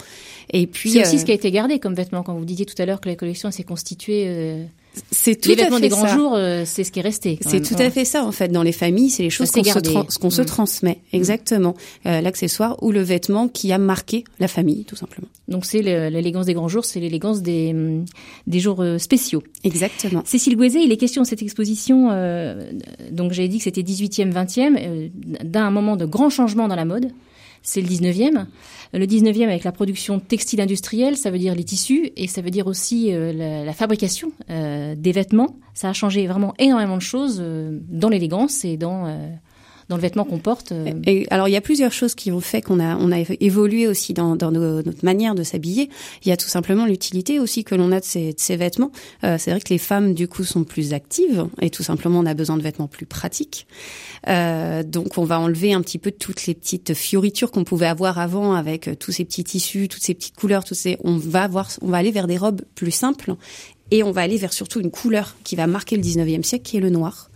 Et 0.52 0.68
puis 0.68 0.92
c'est 0.92 1.02
aussi 1.02 1.20
ce 1.20 1.26
qui 1.26 1.32
a 1.32 1.36
été 1.36 1.52
gardé 1.52 1.80
comme 1.80 1.96
vêtement. 1.96 2.24
Quand 2.24 2.36
vous 2.36 2.46
disiez 2.46 2.66
tout 2.66 2.80
à 2.80 2.86
l'heure 2.86 3.02
que 3.02 3.10
la 3.10 3.16
collection 3.16 3.52
s'est 3.52 3.64
constituée. 3.64 4.68
C'est 5.12 5.40
tout 5.40 5.50
les 5.50 5.56
vêtements 5.56 5.80
des 5.80 5.88
grands 5.88 6.08
jours, 6.08 6.34
euh, 6.36 6.64
c'est 6.66 6.84
ce 6.84 6.92
qui 6.92 7.00
est 7.00 7.04
resté. 7.04 7.40
C'est 7.42 7.62
tout 7.62 7.82
à 7.82 7.90
fait 7.90 8.04
ça 8.04 8.26
en 8.26 8.32
fait. 8.32 8.50
Dans 8.50 8.64
les 8.64 8.74
familles, 8.74 9.10
c'est 9.10 9.24
les 9.24 9.30
choses 9.30 9.50
qu'on 9.52 9.64
se, 9.64 10.30
se 10.36 10.42
mm. 10.42 10.46
transmet 10.46 11.00
mm. 11.14 11.16
exactement. 11.16 11.76
Euh, 12.06 12.20
l'accessoire 12.20 12.82
ou 12.84 12.92
le 12.92 13.02
vêtement 13.02 13.48
qui 13.48 13.72
a 13.72 13.78
marqué 13.78 14.26
la 14.40 14.48
famille, 14.48 14.84
tout 14.84 14.98
simplement. 14.98 15.28
Donc 15.48 15.66
c'est 15.66 15.82
l'élégance 15.82 16.46
des 16.46 16.54
grands 16.54 16.68
jours, 16.68 16.84
c'est 16.84 17.00
l'élégance 17.00 17.42
des 17.42 17.74
mm, 17.74 18.06
des 18.48 18.60
jours 18.60 18.82
euh, 18.82 18.98
spéciaux. 18.98 19.44
Exactement. 19.64 20.24
Cécile 20.26 20.58
Gouezet, 20.58 20.84
il 20.84 20.92
est 20.92 20.98
question 20.98 21.22
de 21.22 21.28
cette 21.28 21.42
exposition. 21.42 22.10
donc 23.12 23.32
j'avais 23.32 23.48
dit 23.48 23.60
que 23.60 23.64
c'était 23.64 23.82
18e, 23.82 24.34
20e, 24.34 25.12
d'un 25.44 25.72
moment 25.72 25.96
de 25.96 26.06
grand 26.06 26.30
changement 26.30 26.68
dans 26.68 26.76
la 26.76 26.86
mode. 26.86 27.12
C'est 27.64 27.82
le 27.82 27.88
19e. 27.88 28.46
Le 28.94 29.06
19e 29.06 29.44
avec 29.44 29.64
la 29.64 29.72
production 29.72 30.20
textile 30.20 30.62
industrielle, 30.62 31.16
ça 31.16 31.32
veut 31.32 31.38
dire 31.38 31.56
les 31.56 31.64
tissus 31.64 32.12
et 32.16 32.28
ça 32.28 32.42
veut 32.42 32.50
dire 32.50 32.68
aussi 32.68 33.14
euh, 33.14 33.66
la, 33.66 33.74
fabrication 33.74 34.32
euh, 34.50 34.96
des 34.98 35.12
vêtements. 35.12 35.56
Ça 35.74 35.90
a 35.90 35.94
changé 35.94 36.28
vraiment 36.28 36.54
énormément 36.58 36.98
de 36.98 37.02
choses 37.02 37.40
euh, 37.40 37.80
dans 37.88 38.10
l'élégance 38.10 38.66
et 38.66 38.78
dans 38.78 39.06
dans 39.92 39.98
le 39.98 40.02
vêtement 40.02 40.24
qu'on 40.24 40.40
porte. 40.40 40.74
Et, 41.06 41.28
alors 41.32 41.50
il 41.50 41.52
y 41.52 41.58
a 41.58 41.62
plusieurs 41.62 41.92
choses 41.92 42.16
qui 42.16 42.32
ont 42.32 42.40
fait 42.40 42.62
qu'on 42.62 42.80
a 42.80 43.20
évolué 43.42 43.88
aussi 43.88 44.14
dans, 44.14 44.36
notre 44.36 45.04
manière 45.06 45.36
de 45.36 45.44
s'habiller. 45.44 45.90
Il 46.24 46.30
y 46.30 46.32
a 46.32 46.38
tout 46.38 46.48
simplement 46.48 46.86
l'utilité 46.86 47.40
aussi 47.40 47.66
que 47.66 47.76
l'on 47.76 47.92
a 47.92 48.00
de 48.00 48.06
ces, 48.06 48.56
vêtements. 48.56 48.92
c'est 49.22 49.52
vrai 49.52 49.60
que 49.60 49.70
les 49.70 49.78
femmes 49.78 50.14
du 50.14 50.30
coup 50.30 50.46
sont 50.46 50.64
plus 50.64 50.94
actives 50.94 51.46
et 51.62 51.70
tout 51.70 51.84
simplement 51.84 52.20
on 52.20 52.26
a 52.26 52.34
besoin 52.34 52.56
de 52.56 52.64
vêtements 52.64 52.88
plus 52.88 53.06
pratiques. 53.06 53.68
Euh, 54.28 54.84
donc 54.84 55.18
on 55.18 55.26
va 55.26 55.40
enlever 55.40 55.74
un 55.74 55.82
petit 55.82 55.98
peu 55.98 56.12
toutes 56.12 56.46
les 56.46 56.54
petites 56.54 56.94
fioritures 56.94 57.52
qu'on 57.52 57.64
pouvait 57.64 57.88
avoir 57.88 58.20
avant 58.20 58.54
avec 58.54 58.88
euh, 58.88 58.96
tous 58.96 59.12
ces 59.12 59.26
petits 59.26 59.44
tissus, 59.44 59.88
toutes 59.90 60.04
ces 60.04 60.14
petites 60.14 60.36
couleurs. 60.36 60.64
On 61.04 61.18
va 61.18 61.44
avoir, 61.44 61.70
on 61.82 61.90
va 61.90 61.98
aller 61.98 62.12
vers 62.12 62.28
des 62.28 62.38
robes 62.38 62.62
plus 62.76 62.92
simples 62.92 63.36
et 63.92 64.04
on 64.04 64.12
va 64.12 64.22
aller 64.22 64.38
vers 64.38 64.54
surtout 64.54 64.80
une 64.80 64.90
couleur 64.90 65.36
qui 65.44 65.56
va 65.56 65.68
marquer 65.68 65.98
le 65.98 66.02
19e 66.02 66.44
siècle, 66.44 66.64
qui 66.64 66.78
est 66.78 66.82
le 66.82 66.90
noir. 66.90 67.30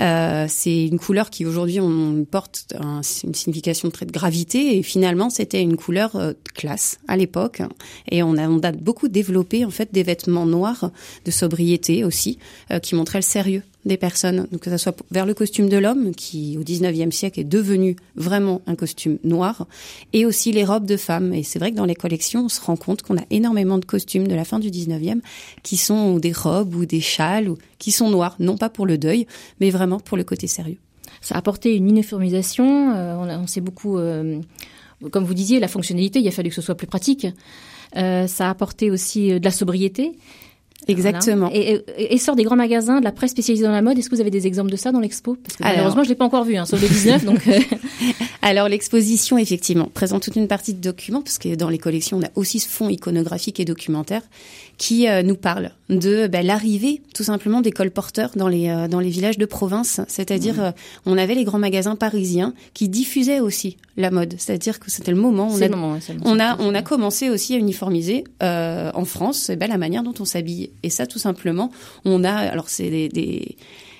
Euh, 0.00 0.46
c'est 0.48 0.86
une 0.86 0.98
couleur 0.98 1.30
qui 1.30 1.44
aujourd'hui 1.44 1.78
on 1.80 2.24
porte 2.24 2.74
une 2.80 3.34
signification 3.34 3.90
trait 3.90 4.06
de 4.06 4.12
gravité 4.12 4.78
et 4.78 4.82
finalement 4.82 5.28
c'était 5.28 5.60
une 5.60 5.76
couleur 5.76 6.16
euh, 6.16 6.32
classe 6.54 6.98
à 7.06 7.16
l'époque 7.16 7.60
et 8.10 8.22
on 8.22 8.36
a, 8.38 8.48
on 8.48 8.60
a 8.60 8.72
beaucoup 8.72 9.08
développé 9.08 9.64
en 9.64 9.70
fait 9.70 9.92
des 9.92 10.02
vêtements 10.02 10.46
noirs 10.46 10.90
de 11.24 11.30
sobriété 11.30 12.04
aussi 12.04 12.38
qui 12.82 12.94
montraient 12.94 13.18
le 13.18 13.22
sérieux 13.22 13.62
des 13.84 13.96
personnes, 13.96 14.46
donc 14.52 14.60
que 14.60 14.70
ce 14.70 14.76
soit 14.76 14.96
vers 15.10 15.26
le 15.26 15.34
costume 15.34 15.68
de 15.68 15.76
l'homme, 15.78 16.14
qui 16.14 16.58
au 16.58 16.62
19e 16.62 17.10
siècle 17.10 17.40
est 17.40 17.44
devenu 17.44 17.96
vraiment 18.14 18.60
un 18.66 18.74
costume 18.74 19.18
noir, 19.24 19.66
et 20.12 20.26
aussi 20.26 20.52
les 20.52 20.64
robes 20.64 20.86
de 20.86 20.96
femmes. 20.96 21.32
Et 21.32 21.42
c'est 21.42 21.58
vrai 21.58 21.70
que 21.70 21.76
dans 21.76 21.86
les 21.86 21.94
collections, 21.94 22.44
on 22.44 22.48
se 22.48 22.60
rend 22.60 22.76
compte 22.76 23.02
qu'on 23.02 23.16
a 23.16 23.24
énormément 23.30 23.78
de 23.78 23.84
costumes 23.84 24.28
de 24.28 24.34
la 24.34 24.44
fin 24.44 24.58
du 24.58 24.70
19e 24.70 25.20
qui 25.62 25.76
sont 25.76 26.18
des 26.18 26.32
robes 26.32 26.74
ou 26.74 26.84
des 26.84 27.00
châles 27.00 27.48
ou 27.48 27.56
qui 27.78 27.90
sont 27.90 28.10
noirs, 28.10 28.36
non 28.38 28.58
pas 28.58 28.68
pour 28.68 28.86
le 28.86 28.98
deuil, 28.98 29.26
mais 29.60 29.70
vraiment 29.70 29.89
pour 29.98 30.16
le 30.16 30.24
côté 30.24 30.46
sérieux. 30.46 30.78
Ça 31.20 31.34
a 31.34 31.38
apporté 31.38 31.74
une 31.74 31.88
uniformisation. 31.88 32.94
Euh, 32.94 33.16
on, 33.16 33.46
sait 33.46 33.60
beaucoup, 33.60 33.98
euh, 33.98 34.40
comme 35.10 35.24
vous 35.24 35.34
disiez, 35.34 35.60
la 35.60 35.68
fonctionnalité. 35.68 36.20
Il 36.20 36.28
a 36.28 36.30
fallu 36.30 36.48
que 36.50 36.54
ce 36.54 36.62
soit 36.62 36.76
plus 36.76 36.86
pratique. 36.86 37.26
Euh, 37.96 38.26
ça 38.26 38.46
a 38.46 38.50
apporté 38.50 38.90
aussi 38.90 39.38
de 39.40 39.44
la 39.44 39.50
sobriété. 39.50 40.12
Exactement. 40.88 41.50
Et, 41.52 41.82
et, 41.98 42.18
sort 42.18 42.36
des 42.36 42.42
grands 42.42 42.56
magasins, 42.56 43.00
de 43.00 43.04
la 43.04 43.12
presse 43.12 43.32
spécialisée 43.32 43.64
dans 43.64 43.72
la 43.72 43.82
mode. 43.82 43.98
Est-ce 43.98 44.08
que 44.08 44.14
vous 44.14 44.20
avez 44.20 44.30
des 44.30 44.46
exemples 44.46 44.70
de 44.70 44.76
ça 44.76 44.92
dans 44.92 45.00
l'expo? 45.00 45.36
Parce 45.36 45.56
que 45.56 45.62
malheureusement, 45.62 46.02
je 46.02 46.08
l'ai 46.08 46.14
pas 46.14 46.24
encore 46.24 46.44
vu, 46.44 46.56
hein, 46.56 46.64
sauf 46.64 46.80
le 46.80 46.88
19. 46.88 47.24
donc. 47.24 47.46
Euh. 47.46 47.58
Alors 48.42 48.68
l'exposition, 48.68 49.36
effectivement, 49.38 49.90
présente 49.92 50.22
toute 50.22 50.36
une 50.36 50.48
partie 50.48 50.74
de 50.74 50.80
documents, 50.80 51.22
parce 51.22 51.38
que 51.38 51.54
dans 51.54 51.68
les 51.68 51.78
collections, 51.78 52.18
on 52.18 52.22
a 52.22 52.30
aussi 52.34 52.60
ce 52.60 52.68
fonds 52.68 52.88
iconographique 52.88 53.60
et 53.60 53.64
documentaire 53.64 54.22
qui 54.80 55.06
euh, 55.06 55.22
nous 55.22 55.36
parle 55.36 55.72
de 55.90 56.26
ben, 56.26 56.44
l'arrivée, 56.44 57.02
tout 57.14 57.22
simplement, 57.22 57.60
des 57.60 57.70
colporteurs 57.70 58.30
dans 58.34 58.48
les 58.48 58.70
euh, 58.70 58.88
dans 58.88 58.98
les 58.98 59.10
villages 59.10 59.36
de 59.36 59.44
province. 59.44 60.00
C'est-à-dire, 60.08 60.72
on 61.04 61.18
avait 61.18 61.34
les 61.34 61.44
grands 61.44 61.58
magasins 61.58 61.96
parisiens 61.96 62.54
qui 62.72 62.88
diffusaient 62.88 63.40
aussi 63.40 63.76
la 63.98 64.10
mode. 64.10 64.36
C'est-à-dire 64.38 64.80
que 64.80 64.90
c'était 64.90 65.10
le 65.10 65.18
moment. 65.18 65.48
On 65.50 65.60
a, 65.60 65.98
on 66.24 66.40
a 66.40 66.56
on 66.58 66.74
a 66.74 66.80
commencé 66.80 67.28
aussi 67.28 67.54
à 67.54 67.58
uniformiser 67.58 68.24
en 68.40 69.04
France, 69.04 69.50
ben, 69.50 69.68
la 69.68 69.76
manière 69.76 70.02
dont 70.02 70.14
on 70.18 70.24
s'habille 70.24 70.70
et 70.82 70.88
ça, 70.88 71.06
tout 71.06 71.18
simplement, 71.18 71.70
on 72.06 72.24
a, 72.24 72.32
alors 72.32 72.70
c'est 72.70 72.88
des, 72.88 73.10
des 73.10 73.56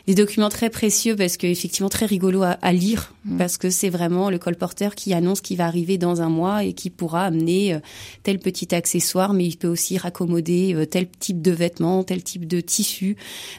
des 0.07 0.15
documents 0.15 0.49
très 0.49 0.71
précieux 0.71 1.17
parce 1.17 1.37
que 1.37 1.47
effectivement 1.47 1.89
très 1.89 2.07
rigolo 2.07 2.43
à, 2.43 2.73
lire 2.73 3.15
mmh. 3.25 3.37
parce 3.37 3.57
que 3.57 3.71
c'est 3.71 3.91
vraiment 3.91 4.31
le 4.31 4.39
colporteur 4.39 4.95
qui 4.95 5.13
annonce 5.13 5.41
qu'il 5.41 5.57
va 5.57 5.67
arriver 5.67 5.99
dans 5.99 6.23
un 6.23 6.29
mois 6.29 6.65
et 6.65 6.73
qui 6.73 6.91
pourra 6.91 7.25
amener 7.25 7.75
euh, 7.75 7.81
tel 8.23 8.39
petit 8.39 8.75
accessoire 8.75 9.33
mais 9.33 9.45
il 9.45 9.57
peut 9.57 9.69
aussi 9.69 9.99
raccommoder 9.99 10.75
euh, 10.75 10.87
tel 10.87 11.09
type 11.09 11.43
de 11.43 11.51
vêtements, 11.51 12.05
tel 12.05 12.23
type 12.23 12.47
de 12.47 12.61
tissu. 12.61 13.17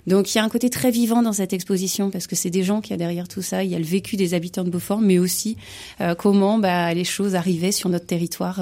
Donc 0.07 0.33
il 0.33 0.37
y 0.37 0.41
a 0.41 0.43
un 0.43 0.49
côté 0.49 0.69
très 0.69 0.91
vivant 0.91 1.21
dans 1.21 1.33
cette 1.33 1.53
exposition 1.53 2.09
parce 2.09 2.27
que 2.27 2.35
c'est 2.35 2.49
des 2.49 2.63
gens 2.63 2.81
qui 2.81 2.93
a 2.93 2.97
derrière 2.97 3.27
tout 3.27 3.41
ça, 3.41 3.63
il 3.63 3.69
y 3.69 3.75
a 3.75 3.79
le 3.79 3.85
vécu 3.85 4.15
des 4.15 4.33
habitants 4.33 4.63
de 4.63 4.69
Beaufort 4.69 5.01
mais 5.01 5.19
aussi 5.19 5.57
euh, 5.99 6.15
comment 6.15 6.57
bah, 6.57 6.93
les 6.93 7.03
choses 7.05 7.35
arrivaient 7.35 7.71
sur 7.71 7.89
notre 7.89 8.05
territoire 8.05 8.59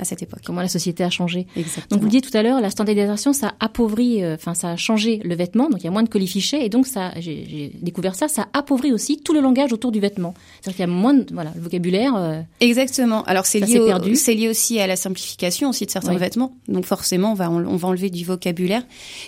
à 0.00 0.04
cette 0.04 0.22
époque. 0.22 0.40
Comment 0.44 0.62
la 0.62 0.68
société 0.68 1.04
a 1.04 1.10
changé. 1.10 1.46
Exactement. 1.56 1.86
Donc 1.90 2.00
vous 2.00 2.06
le 2.06 2.10
disiez 2.10 2.22
tout 2.22 2.36
à 2.36 2.42
l'heure, 2.42 2.60
la 2.60 2.70
standardisation, 2.70 3.32
ça 3.32 3.48
a 3.58 3.66
appauvri, 3.66 4.22
euh, 4.22 4.34
enfin 4.34 4.54
ça 4.54 4.70
a 4.70 4.76
changé 4.76 5.20
le 5.22 5.34
vêtement, 5.34 5.68
donc 5.68 5.80
il 5.80 5.84
y 5.84 5.88
a 5.88 5.90
moins 5.90 6.02
de 6.02 6.08
colifichets, 6.08 6.64
et 6.64 6.68
donc 6.68 6.86
ça, 6.86 7.12
j'ai 7.18 7.72
découvert 7.80 8.14
ça, 8.14 8.28
ça 8.28 8.48
appauvrit 8.52 8.92
aussi 8.92 9.20
tout 9.20 9.34
le 9.34 9.40
langage 9.40 9.72
autour 9.72 9.92
du 9.92 10.00
vêtement. 10.00 10.34
C'est-à-dire 10.60 10.76
qu'il 10.76 10.86
y 10.86 10.90
a 10.90 10.92
moins 10.92 11.14
de, 11.14 11.26
voilà, 11.32 11.52
le 11.54 11.60
vocabulaire. 11.60 12.16
Euh, 12.16 12.40
Exactement. 12.60 13.22
Alors 13.24 13.46
c'est 13.46 13.60
lié, 13.60 13.80
c'est 14.14 14.34
lié 14.34 14.48
aussi 14.48 14.80
à 14.80 14.86
la 14.86 14.96
simplification 14.96 15.68
aussi 15.68 15.86
de 15.86 15.90
certains 15.90 16.16
vêtements. 16.16 16.54
Donc 16.68 16.86
forcément, 16.86 17.32
on 17.32 17.34
va, 17.34 17.50
on 17.50 17.76
va 17.76 17.88
enlever 17.88 18.10
du 18.10 18.24
vocabulaire, 18.24 18.82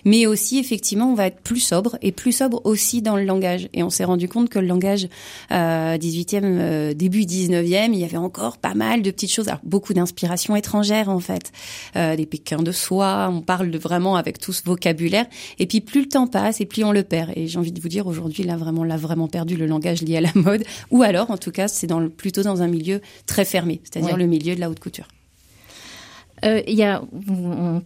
mais 0.05 0.27
aussi 0.27 0.59
effectivement, 0.59 1.11
on 1.11 1.15
va 1.15 1.27
être 1.27 1.41
plus 1.41 1.61
sobre 1.61 1.97
et 2.01 2.13
plus 2.13 2.33
sobre 2.33 2.63
aussi 2.65 3.03
dans 3.03 3.17
le 3.17 3.25
langage. 3.25 3.69
Et 3.75 3.83
on 3.83 3.91
s'est 3.91 4.05
rendu 4.05 4.29
compte 4.29 4.49
que 4.49 4.59
le 4.59 4.67
langage 4.67 5.09
euh, 5.51 5.97
18e, 5.99 6.41
euh, 6.45 6.95
début 6.95 7.23
19e, 7.23 7.93
il 7.93 7.99
y 7.99 8.05
avait 8.05 8.17
encore 8.17 8.59
pas 8.59 8.75
mal 8.75 9.03
de 9.03 9.11
petites 9.11 9.33
choses, 9.33 9.49
alors 9.49 9.61
beaucoup 9.65 9.95
d'inspiration 9.95 10.57
étrangères 10.63 11.09
en 11.09 11.19
fait, 11.19 11.51
euh, 11.97 12.15
des 12.15 12.27
pékins 12.27 12.63
de 12.63 12.73
soie. 12.73 13.29
On 13.33 13.41
parle 13.41 13.71
de 13.71 13.79
vraiment 13.79 14.15
avec 14.17 14.39
tout 14.39 14.53
ce 14.53 14.63
vocabulaire. 14.65 15.27
Et 15.59 15.67
puis 15.67 15.81
plus 15.81 16.03
le 16.03 16.09
temps 16.09 16.29
passe 16.29 16.61
et 16.61 16.67
plus 16.67 16.85
on 16.85 16.93
le 16.93 17.03
perd. 17.03 17.33
Et 17.35 17.49
j'ai 17.49 17.59
envie 17.59 17.73
de 17.73 17.81
vous 17.81 17.89
dire 17.89 18.07
aujourd'hui 18.07 18.45
là 18.45 18.57
vraiment 18.57 18.85
l'a 18.85 18.97
vraiment 18.97 19.29
perdu 19.29 19.57
le 19.57 19.67
langage 19.67 20.03
lié 20.03 20.19
à 20.19 20.21
la 20.21 20.33
mode. 20.35 20.63
Ou 20.93 21.03
alors 21.03 21.31
en 21.31 21.37
tout 21.37 21.51
cas 21.51 21.67
c'est 21.67 21.89
dans 21.89 22.09
plutôt 22.09 22.43
dans 22.43 22.63
un 22.63 22.69
milieu 22.69 23.01
très 23.27 23.45
fermé, 23.45 23.81
c'est-à-dire 23.83 24.17
le 24.17 24.27
milieu 24.27 24.55
de 24.55 24.61
la 24.61 24.71
haute 24.71 24.81
couture. 24.81 25.09
Euh, 26.45 26.61
il 26.67 26.75
y 26.75 26.83
a, 26.83 27.03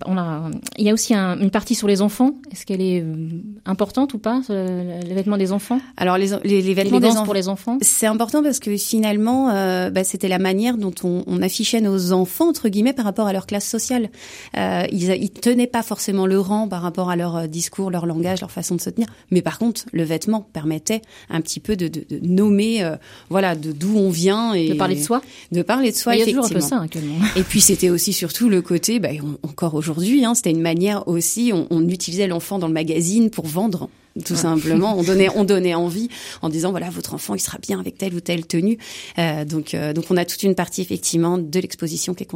on, 0.07 0.16
a, 0.16 0.51
il 0.79 0.85
y 0.85 0.90
a 0.90 0.92
aussi 0.92 1.14
une 1.14 1.51
partie 1.51 1.75
sur 1.75 1.88
les 1.88 2.01
enfants. 2.01 2.33
Est-ce 2.51 2.64
qu'elle 2.64 2.81
est 2.81 3.03
euh, 3.03 3.29
importante 3.66 4.14
ou 4.14 4.19
pas, 4.19 4.40
les 4.49 5.14
vêtements 5.14 5.37
des 5.37 5.53
enfants? 5.53 5.81
Alors 5.97 6.16
les, 6.16 6.29
les, 6.45 6.75
vêtements 6.75 7.01
des 7.01 7.11
pour 7.25 7.35
les 7.35 7.49
enfants, 7.49 7.79
c'est 7.83 8.07
important 8.07 8.42
parce 8.42 8.59
que 8.59 8.77
finalement, 8.77 9.51
euh, 9.51 9.90
bah, 9.90 10.05
c'était 10.05 10.29
la 10.29 10.38
manière 10.38 10.79
dont 10.79 10.95
on, 11.05 11.23
on, 11.27 11.42
affichait 11.42 11.81
nos 11.81 12.12
enfants 12.12 12.49
entre 12.49 12.69
guillemets 12.69 12.92
par 12.92 13.05
rapport 13.05 13.27
à 13.27 13.33
leur 13.33 13.47
classe 13.47 13.69
sociale. 13.69 14.11
Euh, 14.57 14.85
ils, 14.90 15.11
ils 15.11 15.31
tenaient 15.31 15.66
pas 15.66 15.83
forcément 15.83 16.27
le 16.27 16.40
rang 16.40 16.66
par 16.66 16.83
rapport 16.83 17.11
à 17.11 17.16
leur 17.16 17.49
discours, 17.49 17.90
leur 17.90 18.07
langage, 18.07 18.40
leur 18.40 18.51
façon 18.51 18.75
de 18.75 18.81
se 18.81 18.90
tenir. 18.90 19.09
Mais 19.31 19.42
par 19.42 19.59
contre, 19.59 19.85
le 19.92 20.03
vêtement 20.03 20.40
permettait 20.40 21.03
un 21.29 21.40
petit 21.40 21.61
peu 21.61 21.77
de, 21.77 21.88
de, 21.88 22.05
de 22.09 22.27
nommer, 22.27 22.88
voilà, 23.29 23.55
de 23.55 23.73
d'où 23.73 23.97
on 23.99 24.11
vient 24.11 24.55
et 24.55 24.71
de 24.71 24.75
parler 24.75 24.97
de 24.97 25.03
soi. 25.03 25.21
De 25.53 25.62
parler 25.62 25.90
de 25.90 25.97
soi. 25.97 26.16
Il 26.16 26.21
y 26.21 26.23
a 26.23 26.27
toujours 26.27 26.47
un 26.47 26.49
peu 26.49 26.61
ça 26.61 26.81
actuellement. 26.81 27.16
Et 27.37 27.42
puis 27.42 27.61
c'était 27.61 27.90
aussi 27.90 28.12
surtout 28.12 28.45
le 28.48 28.62
côté, 28.62 28.98
bah, 28.98 29.11
encore 29.42 29.74
aujourd'hui, 29.74 30.24
hein, 30.24 30.35
c'était 30.35 30.50
une 30.50 30.61
manière 30.61 31.06
aussi, 31.09 31.52
on, 31.52 31.88
utilisait 31.88 32.26
l'enfant 32.26 32.59
dans 32.59 32.66
le 32.66 32.72
magazine 32.72 33.30
pour 33.30 33.46
vendre 33.46 33.88
tout 34.24 34.35
simplement. 34.35 34.96
On 34.98 35.02
donnait, 35.02 35.28
on 35.37 35.44
donnait 35.44 35.74
envie 35.74 36.09
en 36.42 36.48
disant 36.48 36.70
voilà 36.70 36.88
votre 36.88 37.14
enfant 37.14 37.35
il 37.35 37.38
sera 37.38 37.59
bien 37.59 37.78
avec 37.78 37.98
telle 37.98 38.14
ou 38.14 38.20
telle 38.20 38.46
tenue. 38.46 38.78
Euh, 39.18 39.44
donc 39.44 39.74
euh, 39.74 39.92
donc 39.92 40.06
on 40.11 40.16
a 40.16 40.24
toute 40.24 40.42
une 40.42 40.54
partie 40.54 40.80
effectivement 40.80 41.38
de 41.38 41.61
l'exposition 41.61 42.14
qui 42.14 42.24
est 42.24 42.30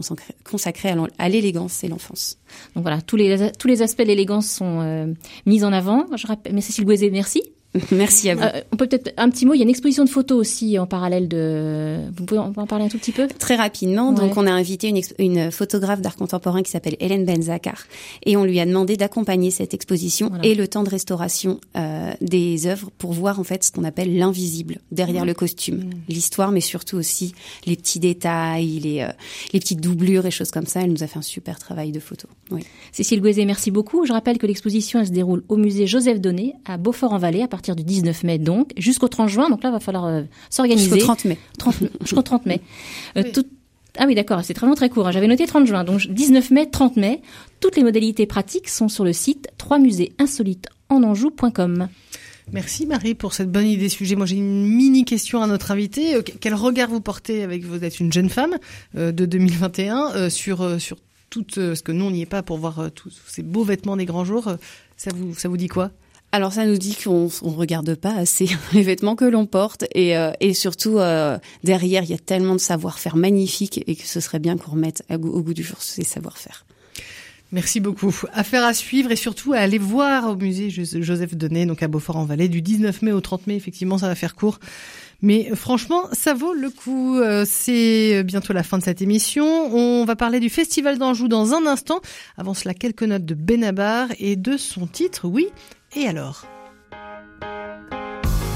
consacrée, 0.45 0.95
à 1.19 1.29
l'élégance 1.29 1.83
et 1.83 1.89
l'enfance. 1.89 2.39
Donc 2.75 2.83
voilà 2.83 3.01
tous 3.01 3.17
les 3.17 3.51
tous 3.59 3.67
les 3.67 3.83
aspects 3.83 4.03
de 4.03 4.09
l'élégance 4.09 4.47
sont 4.47 4.81
euh, 4.81 5.07
mis 5.47 5.65
en 5.65 5.73
avant. 5.73 6.07
Je 6.17 6.27
rappelle, 6.27 6.53
mais 6.55 6.61
Cécile 6.61 6.85
Gouezet, 6.85 7.11
merci. 7.11 7.43
Merci 7.93 8.31
à 8.31 8.35
vous. 8.35 8.43
Euh, 8.43 8.63
on 8.73 8.77
peut 8.77 8.89
peut-être 8.89 9.13
un 9.17 9.31
petit 9.31 9.47
mot. 9.47 9.55
Il 9.55 9.59
y 9.59 9.61
a 9.61 9.63
une 9.63 9.71
exposition 9.71 10.05
de 10.05 10.09
photos 10.09 10.39
aussi 10.39 10.79
en 10.79 10.87
parallèle 10.87 11.29
de. 11.29 11.99
Vous 12.17 12.25
pouvez 12.25 12.41
en 12.41 12.53
parler 12.53 12.87
un 12.87 12.89
tout 12.89 12.99
petit 12.99 13.13
peu? 13.13 13.29
Très 13.39 13.55
rapidement. 13.55 14.13
Donc, 14.13 14.37
on 14.37 14.47
a 14.47 14.51
invité 14.51 14.89
une, 14.89 15.01
une 15.19 15.51
photographe 15.53 16.01
d'art 16.01 16.17
contemporain 16.17 16.63
qui 16.63 16.71
s'appelle 16.71 16.97
Hélène 16.99 17.25
Benzakar 17.25 17.85
et 18.25 18.37
on 18.37 18.45
lui 18.45 18.59
a 18.59 18.67
demandé 18.67 18.97
d'accompagner 18.97 19.51
cette 19.51 19.73
exposition 19.73 20.33
et 20.43 20.55
le 20.55 20.67
temps 20.67 20.83
de 20.83 20.91
restauration 20.91 21.61
euh, 21.77 22.13
des 22.21 22.67
œuvres 22.67 22.91
pour 22.99 23.13
voir 23.13 23.39
en 23.39 23.45
fait 23.45 23.63
ce 23.63 23.71
qu'on 23.71 23.85
appelle 23.85 24.17
l'invisible 24.17 24.79
derrière 24.91 25.25
le 25.25 25.35
costume, 25.35 25.79
mmh. 25.79 25.91
l'histoire, 26.09 26.51
mais 26.51 26.61
surtout 26.61 26.97
aussi 26.97 27.35
les 27.67 27.77
petits 27.77 28.01
détails, 28.01 28.81
les 28.81 29.01
euh, 29.03 29.13
les 29.53 29.61
petites 29.61 29.81
doublures 29.81 30.27
et 30.27 30.33
choses 30.33 30.51
comme 30.51 30.67
ça. 30.67 30.81
Elle 30.83 30.93
nous 30.93 31.05
a 31.05 31.07
fait 31.07 31.19
un 31.19 31.23
super 31.23 31.59
travail 31.59 31.93
de 31.93 32.01
photo. 32.01 32.29
Oui. 32.51 32.63
Cécile 32.91 33.21
Gouezet, 33.21 33.45
merci 33.45 33.71
beaucoup. 33.71 34.07
Je 34.07 34.13
rappelle 34.13 34.39
que 34.39 34.47
l'exposition 34.47 34.99
elle 34.99 35.07
se 35.07 35.13
déroule 35.13 35.45
au 35.49 35.57
musée 35.57 35.87
Joseph 35.87 36.21
Donné 36.21 36.55
à 36.65 36.77
Beaufort-en-Vallée 36.77 37.43
à 37.43 37.49
partir 37.49 37.60
du 37.61 37.85
19 37.85 38.25
mai 38.25 38.39
donc, 38.39 38.73
jusqu'au 38.77 39.09
30 39.09 39.29
juin. 39.29 39.51
Donc 39.51 39.63
là, 39.63 39.71
il 39.71 39.73
va 39.73 39.81
falloir 39.81 40.07
euh, 40.07 40.23
s'organiser. 40.49 40.91
Jusqu'au 40.91 41.05
30 41.05 41.25
mai. 41.27 41.39
30, 41.59 41.75
jusqu'au 42.01 42.23
30 42.23 42.47
mai. 42.47 42.61
Euh, 43.17 43.25
tout, 43.33 43.45
ah 43.99 44.05
oui, 44.07 44.15
d'accord, 44.15 44.41
c'est 44.45 44.57
vraiment 44.57 44.75
très 44.75 44.89
court. 44.89 45.07
Hein. 45.07 45.11
J'avais 45.11 45.27
noté 45.27 45.47
30 45.47 45.67
juin, 45.67 45.85
donc 45.85 46.07
19 46.07 46.51
mai, 46.53 46.71
30 46.71 46.97
mai. 46.97 47.23
Toutes 47.61 47.77
les 47.77 47.83
modalités 47.83 48.27
pratiques 48.27 48.69
sont 48.69 48.89
sur 48.89 49.05
le 49.05 49.13
site 49.13 49.49
3 49.59 49.79
musées 49.79 50.13
insolites 50.19 50.69
enanjou.com. 50.89 51.89
Merci 52.53 52.87
Marie 52.87 53.15
pour 53.15 53.33
cette 53.33 53.51
bonne 53.51 53.67
idée 53.67 53.89
sujet. 53.89 54.17
Moi 54.17 54.27
j'ai 54.27 54.37
une 54.37 54.67
mini 54.67 55.05
question 55.05 55.43
à 55.43 55.47
notre 55.47 55.71
invité. 55.71 56.17
Euh, 56.17 56.23
quel 56.23 56.55
regard 56.55 56.89
vous 56.89 57.01
portez 57.01 57.43
avec 57.43 57.65
vous 57.65 57.85
êtes 57.85 58.01
une 58.01 58.13
jeune 58.13 58.29
femme 58.29 58.57
euh, 58.97 59.13
de 59.13 59.25
2021 59.25 60.15
euh, 60.15 60.31
sur 60.31 60.81
sur 60.81 60.97
tout 61.29 61.45
ce 61.55 61.81
que 61.81 61.93
nous 61.93 62.07
on 62.07 62.11
n'y 62.11 62.23
est 62.23 62.27
pas 62.27 62.43
pour 62.43 62.59
voir 62.59 62.91
tous 62.93 63.13
ces 63.29 63.43
beaux 63.43 63.63
vêtements 63.63 63.97
des 63.97 64.05
grands 64.05 64.25
jours. 64.25 64.53
Ça 64.97 65.11
vous 65.15 65.35
ça 65.35 65.49
vous 65.49 65.57
dit 65.57 65.69
quoi? 65.69 65.93
Alors 66.33 66.53
ça 66.53 66.65
nous 66.65 66.79
dit 66.79 66.97
qu'on 67.03 67.29
on 67.43 67.51
regarde 67.51 67.95
pas 67.95 68.15
assez 68.15 68.49
les 68.73 68.83
vêtements 68.83 69.17
que 69.17 69.25
l'on 69.25 69.47
porte 69.47 69.85
et, 69.95 70.15
et 70.41 70.55
surtout 70.55 70.99
derrière 71.65 72.03
il 72.05 72.11
y 72.11 72.15
a 72.15 72.19
tellement 72.19 72.55
de 72.55 72.61
savoir-faire 72.61 73.17
magnifique 73.17 73.83
et 73.87 73.97
que 73.97 74.07
ce 74.07 74.21
serait 74.21 74.39
bien 74.39 74.57
qu'on 74.57 74.73
remette 74.73 75.03
au 75.11 75.43
goût 75.43 75.55
du 75.55 75.63
jour 75.63 75.83
ces 75.83 76.05
savoir-faire. 76.05 76.65
Merci 77.53 77.81
beaucoup. 77.81 78.15
Affaire 78.33 78.65
à 78.65 78.73
suivre 78.73 79.11
et 79.11 79.17
surtout 79.17 79.55
à 79.55 79.59
aller 79.59 79.79
voir 79.79 80.31
au 80.31 80.37
musée 80.37 80.71
Joseph 80.71 81.35
Denet, 81.35 81.67
donc 81.67 81.83
à 81.83 81.89
Beaufort-en-Vallée, 81.89 82.49
du 82.49 82.63
19 82.63 83.03
mai 83.03 83.11
au 83.11 83.21
30 83.21 83.49
mai. 83.49 83.57
Effectivement, 83.57 83.99
ça 83.99 84.07
va 84.07 84.15
faire 84.15 84.37
court. 84.37 84.61
Mais 85.21 85.49
euh, 85.51 85.57
franchement, 85.57 86.05
ça 86.13 86.33
vaut 86.33 86.55
le 86.55 86.71
coup. 86.71 87.19
Euh, 87.19 87.45
c'est 87.47 88.23
bientôt 88.23 88.53
la 88.53 88.63
fin 88.63 88.79
de 88.79 88.85
cette 88.85 89.03
émission. 89.03 89.45
On 89.75 90.05
va 90.05 90.15
parler 90.15 90.39
du 90.39 90.49
Festival 90.49 90.99
d'Anjou 90.99 91.27
dans 91.27 91.53
un 91.53 91.67
instant. 91.67 92.01
Avant 92.37 92.55
cela, 92.55 92.73
quelques 92.73 93.03
notes 93.03 93.25
de 93.25 93.35
Benabar 93.35 94.09
et 94.21 94.37
de 94.37 94.57
son 94.57 94.87
titre, 94.87 95.27
oui. 95.27 95.49
Et 95.97 96.07
alors? 96.07 96.45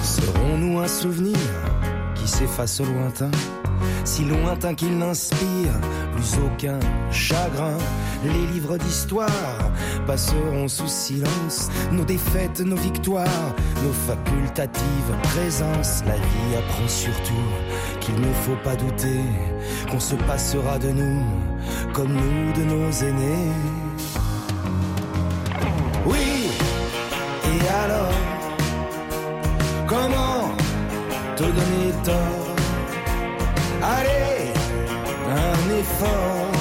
Serons-nous 0.04 0.78
un 0.78 0.86
souvenir 0.86 1.36
qui 2.14 2.28
s'efface 2.28 2.80
lointain 2.80 3.30
si 4.04 4.24
lointain 4.24 4.74
qu'il 4.74 4.96
n'inspire 4.98 5.72
plus 6.14 6.38
aucun 6.46 6.78
chagrin? 7.10 7.76
Les 8.22 8.46
livres 8.52 8.78
d'histoire 8.78 9.28
passeront 10.06 10.68
sous 10.68 10.86
silence 10.86 11.70
nos 11.90 12.04
défaites, 12.04 12.60
nos 12.60 12.76
victoires, 12.76 13.54
nos 13.82 13.92
facultatives 13.92 15.16
présences. 15.24 16.04
La 16.06 16.14
vie 16.14 16.56
apprend 16.56 16.86
surtout 16.86 17.34
qu'il 18.00 18.14
ne 18.14 18.32
faut 18.32 18.56
pas 18.62 18.76
douter 18.76 19.20
qu'on 19.90 20.00
se 20.00 20.14
passera 20.14 20.78
de 20.78 20.90
nous 20.90 21.24
comme 21.92 22.12
nous 22.12 22.52
de 22.52 22.64
nos 22.64 22.90
aînés. 22.92 23.83
Allez, 33.82 34.52
un 35.28 35.78
effort, 35.78 36.52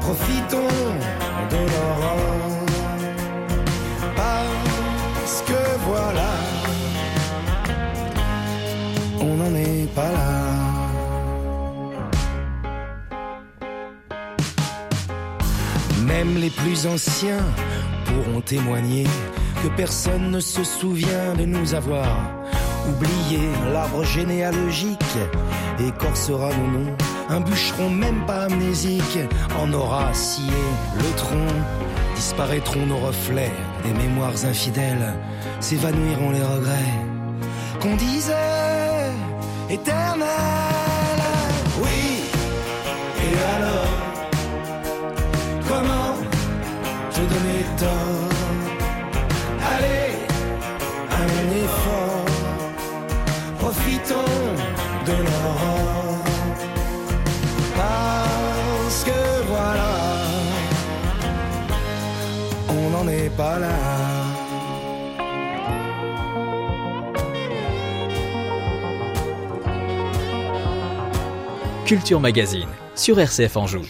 profitons 0.00 0.78
de 1.50 1.56
l'aurore. 1.56 2.66
Parce 4.16 5.42
que 5.42 5.62
voilà, 5.86 6.32
on 9.20 9.36
n'en 9.36 9.54
est 9.54 9.86
pas 9.94 10.10
là. 10.10 10.32
Même 16.04 16.36
les 16.36 16.50
plus 16.50 16.86
anciens 16.86 17.44
pourront 18.06 18.40
témoigner 18.40 19.06
que 19.62 19.68
personne 19.76 20.30
ne 20.30 20.40
se 20.40 20.64
souvient 20.64 21.34
de 21.38 21.44
nous 21.44 21.74
avoir 21.74 22.41
oublié 22.88 23.40
l'arbre 23.72 24.04
généalogique 24.04 25.18
écorcera 25.78 26.50
nos 26.50 26.78
noms. 26.78 26.96
Un 27.28 27.40
bûcheron, 27.40 27.90
même 27.90 28.24
pas 28.26 28.44
amnésique, 28.44 29.18
en 29.60 29.72
aura 29.72 30.12
scié 30.12 30.52
le 30.96 31.16
tronc. 31.16 31.54
Disparaîtront 32.14 32.86
nos 32.86 32.98
reflets, 32.98 33.50
des 33.84 33.92
mémoires 33.92 34.44
infidèles, 34.44 35.14
s'évanouiront 35.60 36.30
les 36.30 36.42
regrets 36.42 36.94
qu'on 37.80 37.96
disait 37.96 39.10
éternels. 39.70 40.28
Oui, 41.82 42.22
et 43.18 43.34
alors, 43.56 43.94
comment 45.68 46.14
te 47.10 47.20
donner 47.20 47.64
tort 47.78 48.21
Culture 71.86 72.20
Magazine 72.20 72.68
sur 72.94 73.18
RCF 73.18 73.56
Anjou. 73.56 73.82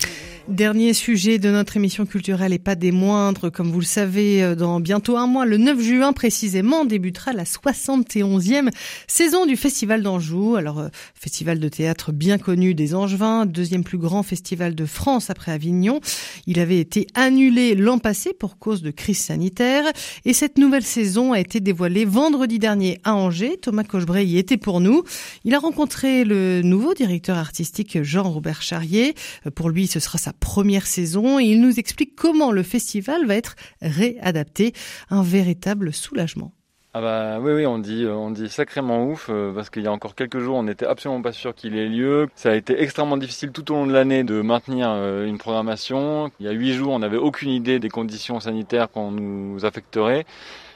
Dernier 0.49 0.93
sujet 0.93 1.39
de 1.39 1.51
notre 1.51 1.77
émission 1.77 2.05
culturelle 2.05 2.53
et 2.53 2.59
pas 2.59 2.75
des 2.75 2.91
moindres, 2.91 3.51
comme 3.53 3.71
vous 3.71 3.79
le 3.79 3.87
savez, 3.87 4.43
euh, 4.43 4.57
dans 4.57 4.81
bientôt 4.81 5.17
un 5.17 5.29
mois, 5.29 5.47
le 5.47 5.57
9 5.57 5.81
juin 5.81 6.13
précisément, 6.13 6.85
débutera 6.85 7.33
la 7.33 7.45
71e 7.45 8.69
saison 9.07 9.47
du 9.47 9.57
Festival 9.57 10.03
d'Anjou. 10.03 10.57
Alors, 10.57 10.81
euh, 10.81 10.89
festival 11.15 11.61
de 11.61 11.69
théâtre 11.69 12.11
bien 12.11 12.39
connu 12.39 12.75
des 12.75 12.97
Angevins, 12.97 13.47
deuxième 13.47 13.85
plus 13.85 13.99
grand 13.99 14.25
festival 14.25 14.75
de 14.75 14.85
France 14.85 15.31
après 15.31 15.53
Avignon. 15.53 16.01
Il 16.49 16.59
avait 16.59 16.81
été 16.81 17.07
annulé 17.15 17.77
l'an 17.77 17.99
passé 17.99 18.33
pour 18.33 18.59
cause 18.59 18.83
de 18.83 18.91
crise 18.91 19.19
sanitaire 19.19 19.85
et 20.25 20.33
cette 20.33 20.59
nouvelle 20.59 20.83
saison 20.83 21.33
a 21.33 21.39
été 21.39 21.61
dévoilée 21.61 22.05
vendredi 22.05 22.59
dernier 22.59 22.99
à 23.05 23.15
Angers. 23.15 23.59
Thomas 23.63 23.85
Cochebray 23.85 24.27
y 24.27 24.39
était 24.39 24.57
pour 24.57 24.81
nous. 24.81 25.05
Il 25.45 25.55
a 25.55 25.61
rencontré 25.61 26.25
le 26.25 26.63
nouveau 26.63 26.95
directeur 26.95 27.39
artistique 27.39 28.03
Jean-Robert 28.03 28.61
Charrier. 28.61 29.15
Euh, 29.47 29.51
pour 29.51 29.71
lui, 29.71 29.87
ce 29.87 30.01
sera 30.01 30.19
sa 30.19 30.32
première 30.33 30.87
saison 30.87 31.39
et 31.39 31.45
il 31.45 31.61
nous 31.61 31.79
explique 31.79 32.17
comment 32.17 32.53
le 32.53 32.63
festival 32.63 33.27
va 33.27 33.37
être 33.37 33.57
réadapté. 33.81 34.73
Un 35.11 35.23
véritable 35.23 35.93
soulagement. 35.93 36.53
Ah 36.95 37.01
bah 37.01 37.39
oui 37.41 37.53
oui 37.55 37.65
on 37.65 37.79
dit 37.79 38.07
on 38.07 38.31
dit 38.31 38.51
sacrément 38.51 39.07
ouf 39.07 39.29
euh, 39.31 39.51
parce 39.55 39.71
qu'il 39.71 39.83
y 39.83 39.87
a 39.87 39.93
encore 39.93 40.15
quelques 40.15 40.41
jours 40.41 40.57
on 40.57 40.65
n'était 40.65 40.85
absolument 40.85 41.23
pas 41.23 41.33
sûr 41.33 41.55
qu'il 41.55 41.75
ait 41.75 41.89
lieu. 41.89 42.29
Ça 42.35 42.51
a 42.51 42.55
été 42.55 42.83
extrêmement 42.83 43.17
difficile 43.17 43.51
tout 43.51 43.73
au 43.73 43.77
long 43.77 43.87
de 43.87 43.95
l'année 43.95 44.25
de 44.25 44.43
maintenir 44.43 44.91
euh, 44.91 45.27
une 45.27 45.39
programmation. 45.39 46.31
Il 46.39 46.45
y 46.45 46.51
a 46.51 46.53
huit 46.53 46.75
jours 46.75 46.93
on 46.93 46.99
n'avait 46.99 47.17
aucune 47.17 47.49
idée 47.49 47.79
des 47.79 47.89
conditions 47.89 48.41
sanitaires 48.41 48.91
qu'on 48.91 49.11
nous 49.11 49.65
affecterait 49.65 50.27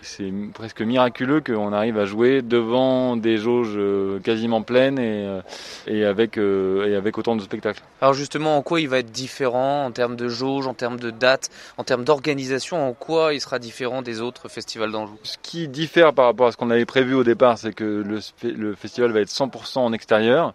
c'est 0.07 0.33
presque 0.55 0.81
miraculeux 0.83 1.41
qu'on 1.41 1.73
arrive 1.73 1.99
à 1.99 2.05
jouer 2.05 2.41
devant 2.41 3.17
des 3.17 3.39
jauges 3.39 3.75
euh, 3.77 4.21
quasiment 4.21 4.63
pleines 4.63 4.99
et, 4.99 5.27
euh, 5.27 5.41
et, 5.87 6.05
avec, 6.05 6.39
euh, 6.39 6.87
et 6.89 6.95
avec 6.95 7.19
autant 7.19 7.35
de 7.35 7.43
spectacles. 7.43 7.83
Alors 8.01 8.15
justement, 8.15 8.57
en 8.57 8.63
quoi 8.63 8.81
il 8.81 8.89
va 8.89 8.99
être 8.99 9.11
différent 9.11 9.85
en 9.85 9.91
termes 9.91 10.17
de 10.17 10.29
jauge, 10.29 10.67
en 10.67 10.75
termes 10.75 10.99
de 10.99 11.11
date, 11.11 11.51
en 11.77 11.85
termes 11.85 12.05
d'organisation 12.05 12.89
En 12.89 12.93
quoi 12.93 13.35
il 13.35 13.41
sera 13.41 13.59
différent 13.59 14.03
des 14.03 14.21
autres 14.21 14.49
festivals 14.49 14.93
d'Anjou? 14.93 15.19
Ce 15.25 15.37
qui 15.43 15.67
diffère 15.69 16.15
par 16.15 16.27
rapport 16.27 16.47
à 16.47 16.53
ce 16.53 16.57
qu'on 16.57 16.71
avait 16.71 16.87
prévu 16.87 17.15
au 17.15 17.25
départ, 17.25 17.59
c'est 17.59 17.75
que 17.75 17.85
le, 17.85 18.21
le 18.49 18.75
festival 18.75 19.11
va 19.11 19.21
être 19.21 19.29
100% 19.29 19.79
en 19.79 19.93
extérieur 19.93 20.55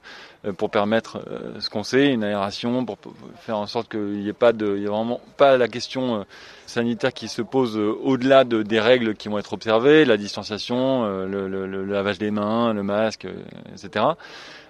pour 0.58 0.69
permettre 0.69 1.19
ce 1.60 1.69
qu'on 1.69 1.84
sait, 1.84 2.08
une 2.12 2.23
aération, 2.23 2.84
pour 2.86 2.97
faire 3.41 3.58
en 3.58 3.67
sorte 3.67 3.89
qu'il 3.89 4.19
n'y 4.19 4.27
ait 4.27 4.34
pas 4.34 4.54
de, 4.54 4.75
il 4.75 4.84
y 4.84 4.88
a 4.88 4.89
vraiment 4.89 5.21
pas 5.38 5.58
la 5.58 5.67
question 5.67 6.25
sanitaire 6.65 7.13
qui 7.13 7.27
se 7.27 7.41
pose 7.41 7.77
au-delà 7.77 8.43
de, 8.43 8.63
des 8.63 8.80
règles 8.80 9.15
qui 9.15 9.30
vont 9.30 9.38
être 9.38 9.54
observées, 9.54 10.04
la 10.06 10.17
distanciation, 10.17 11.06
le, 11.25 11.47
le, 11.47 11.67
le 11.67 11.86
lavage 11.86 12.17
des 12.17 12.32
mains, 12.32 12.73
le 12.73 12.82
masque, 12.82 13.27
etc 13.73 14.06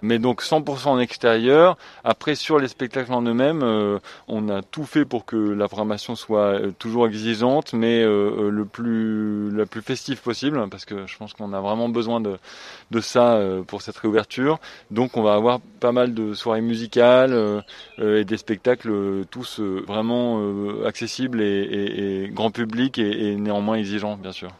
mais 0.01 0.19
donc 0.19 0.41
100% 0.41 0.87
en 0.87 0.99
extérieur. 0.99 1.77
Après, 2.03 2.35
sur 2.35 2.59
les 2.59 2.67
spectacles 2.67 3.13
en 3.13 3.21
eux-mêmes, 3.23 3.61
euh, 3.63 3.99
on 4.27 4.49
a 4.49 4.61
tout 4.61 4.85
fait 4.85 5.05
pour 5.05 5.25
que 5.25 5.35
la 5.35 5.67
programmation 5.67 6.15
soit 6.15 6.59
euh, 6.59 6.71
toujours 6.77 7.07
exigeante, 7.07 7.73
mais 7.73 8.01
euh, 8.03 8.49
le 8.49 8.65
plus 8.65 9.51
la 9.51 9.65
plus 9.65 9.81
festive 9.81 10.21
possible, 10.21 10.67
parce 10.69 10.85
que 10.85 11.07
je 11.07 11.17
pense 11.17 11.33
qu'on 11.33 11.53
a 11.53 11.61
vraiment 11.61 11.89
besoin 11.89 12.21
de, 12.21 12.37
de 12.91 12.99
ça 12.99 13.39
pour 13.67 13.81
cette 13.81 13.97
réouverture. 13.97 14.59
Donc, 14.91 15.17
on 15.17 15.21
va 15.21 15.33
avoir 15.33 15.59
pas 15.79 15.91
mal 15.91 16.13
de 16.13 16.33
soirées 16.33 16.61
musicales 16.61 17.63
et 17.99 18.23
des 18.23 18.37
spectacles 18.37 19.25
tous 19.29 19.59
vraiment 19.59 20.41
accessibles 20.85 21.41
et, 21.41 21.45
et, 21.45 22.23
et, 22.23 22.27
grand 22.29 22.51
public 22.51 22.97
et, 22.97 23.31
et 23.31 23.35
néanmoins 23.35 23.75
exigeants, 23.75 24.17
bien 24.17 24.31
sûr. 24.31 24.51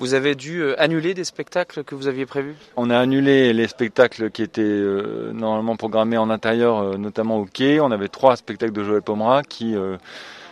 Vous 0.00 0.14
avez 0.14 0.36
dû 0.36 0.62
euh, 0.62 0.80
annuler 0.80 1.12
des 1.12 1.24
spectacles 1.24 1.82
que 1.82 1.96
vous 1.96 2.06
aviez 2.06 2.24
prévus? 2.24 2.54
On 2.76 2.88
a 2.88 2.96
annulé 2.96 3.52
les 3.52 3.66
spectacles 3.66 4.30
qui 4.30 4.42
étaient 4.42 4.62
euh, 4.62 5.32
normalement 5.32 5.74
programmés 5.74 6.16
en 6.16 6.30
intérieur, 6.30 6.78
euh, 6.78 6.96
notamment 6.96 7.38
au 7.38 7.46
quai. 7.46 7.80
On 7.80 7.90
avait 7.90 8.06
trois 8.06 8.36
spectacles 8.36 8.72
de 8.72 8.84
Joël 8.84 9.02
Pomera 9.02 9.42
qui, 9.42 9.74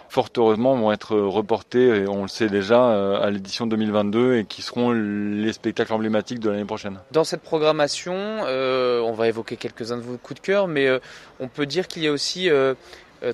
fort 0.08 0.30
heureusement, 0.36 0.74
vont 0.74 0.90
être 0.90 1.16
reportés, 1.16 2.02
et 2.02 2.08
on 2.08 2.22
le 2.22 2.28
sait 2.28 2.48
déjà, 2.48 3.18
à 3.20 3.30
l'édition 3.30 3.68
2022 3.68 4.38
et 4.38 4.44
qui 4.44 4.62
seront 4.62 4.90
les 4.90 5.52
spectacles 5.52 5.92
emblématiques 5.92 6.40
de 6.40 6.50
l'année 6.50 6.64
prochaine. 6.64 6.98
Dans 7.12 7.24
cette 7.24 7.42
programmation, 7.42 8.14
on 8.42 9.12
va 9.12 9.28
évoquer 9.28 9.56
quelques-uns 9.56 9.98
de 9.98 10.02
vos 10.02 10.16
coups 10.16 10.40
de 10.40 10.44
cœur, 10.46 10.66
mais 10.66 10.88
on 11.38 11.46
peut 11.48 11.66
dire 11.66 11.86
qu'il 11.86 12.02
y 12.02 12.08
a 12.08 12.12
aussi 12.12 12.48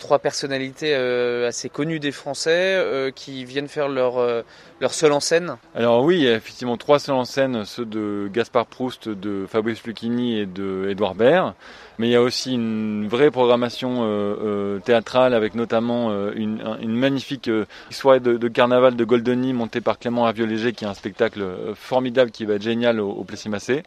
trois 0.00 0.18
personnalités 0.18 0.94
assez 0.94 1.68
connues 1.68 2.00
des 2.00 2.12
Français 2.12 3.12
qui 3.14 3.44
viennent 3.44 3.68
faire 3.68 3.88
leur 3.88 4.44
leur 4.80 4.94
seul 4.94 5.12
en 5.12 5.20
scène 5.20 5.56
Alors 5.74 6.02
oui, 6.02 6.26
effectivement 6.26 6.76
trois 6.76 6.98
seuls 6.98 7.14
en 7.14 7.24
scène, 7.24 7.64
ceux 7.64 7.84
de 7.84 8.28
Gaspard 8.32 8.66
Proust, 8.66 9.08
de 9.08 9.46
Fabrice 9.48 9.84
Lucchini 9.84 10.38
et 10.38 10.46
de 10.46 10.88
Edouard 10.90 11.14
Baird. 11.14 11.54
Mais 11.98 12.08
il 12.08 12.10
y 12.10 12.16
a 12.16 12.22
aussi 12.22 12.54
une 12.54 13.06
vraie 13.06 13.30
programmation 13.30 14.02
euh, 14.02 14.36
euh, 14.42 14.78
théâtrale 14.80 15.34
avec 15.34 15.54
notamment 15.54 16.10
euh, 16.10 16.32
une, 16.34 16.62
une, 16.80 16.94
magnifique 16.94 17.50
soirée 17.90 18.20
de, 18.20 18.48
carnaval 18.48 18.96
de 18.96 19.04
Goldoni 19.04 19.52
montée 19.52 19.80
par 19.80 19.98
Clément 19.98 20.22
Raviot-Léger 20.22 20.72
qui 20.72 20.84
est 20.84 20.88
un 20.88 20.94
spectacle 20.94 21.44
formidable 21.74 22.30
qui 22.30 22.44
va 22.44 22.54
être 22.54 22.62
génial 22.62 23.00
au, 23.00 23.10
au 23.10 23.24
Plessis-Massé. 23.24 23.82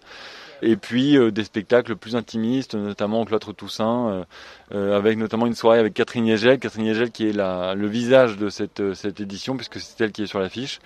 Et 0.61 0.77
puis 0.77 1.17
des 1.33 1.43
spectacles 1.43 1.97
plus 1.97 2.15
intimistes, 2.15 2.75
notamment 2.75 3.21
au 3.21 3.25
Cloître 3.25 3.53
Toussaint, 3.53 4.25
avec 4.71 5.17
notamment 5.17 5.47
une 5.47 5.53
soirée 5.53 5.79
avec 5.79 5.93
Catherine 5.93 6.25
Yegel, 6.25 6.59
Catherine 6.59 6.85
Yegel 6.85 7.11
qui 7.11 7.27
est 7.27 7.33
la, 7.33 7.75
le 7.75 7.87
visage 7.87 8.37
de 8.37 8.47
cette, 8.47 8.93
cette 8.93 9.19
édition, 9.19 9.57
puisque 9.57 9.79
c'est 9.81 10.01
elle 10.01 10.11
qui 10.13 10.23
est 10.23 10.27
sur 10.27 10.39
l'affiche. 10.39 10.79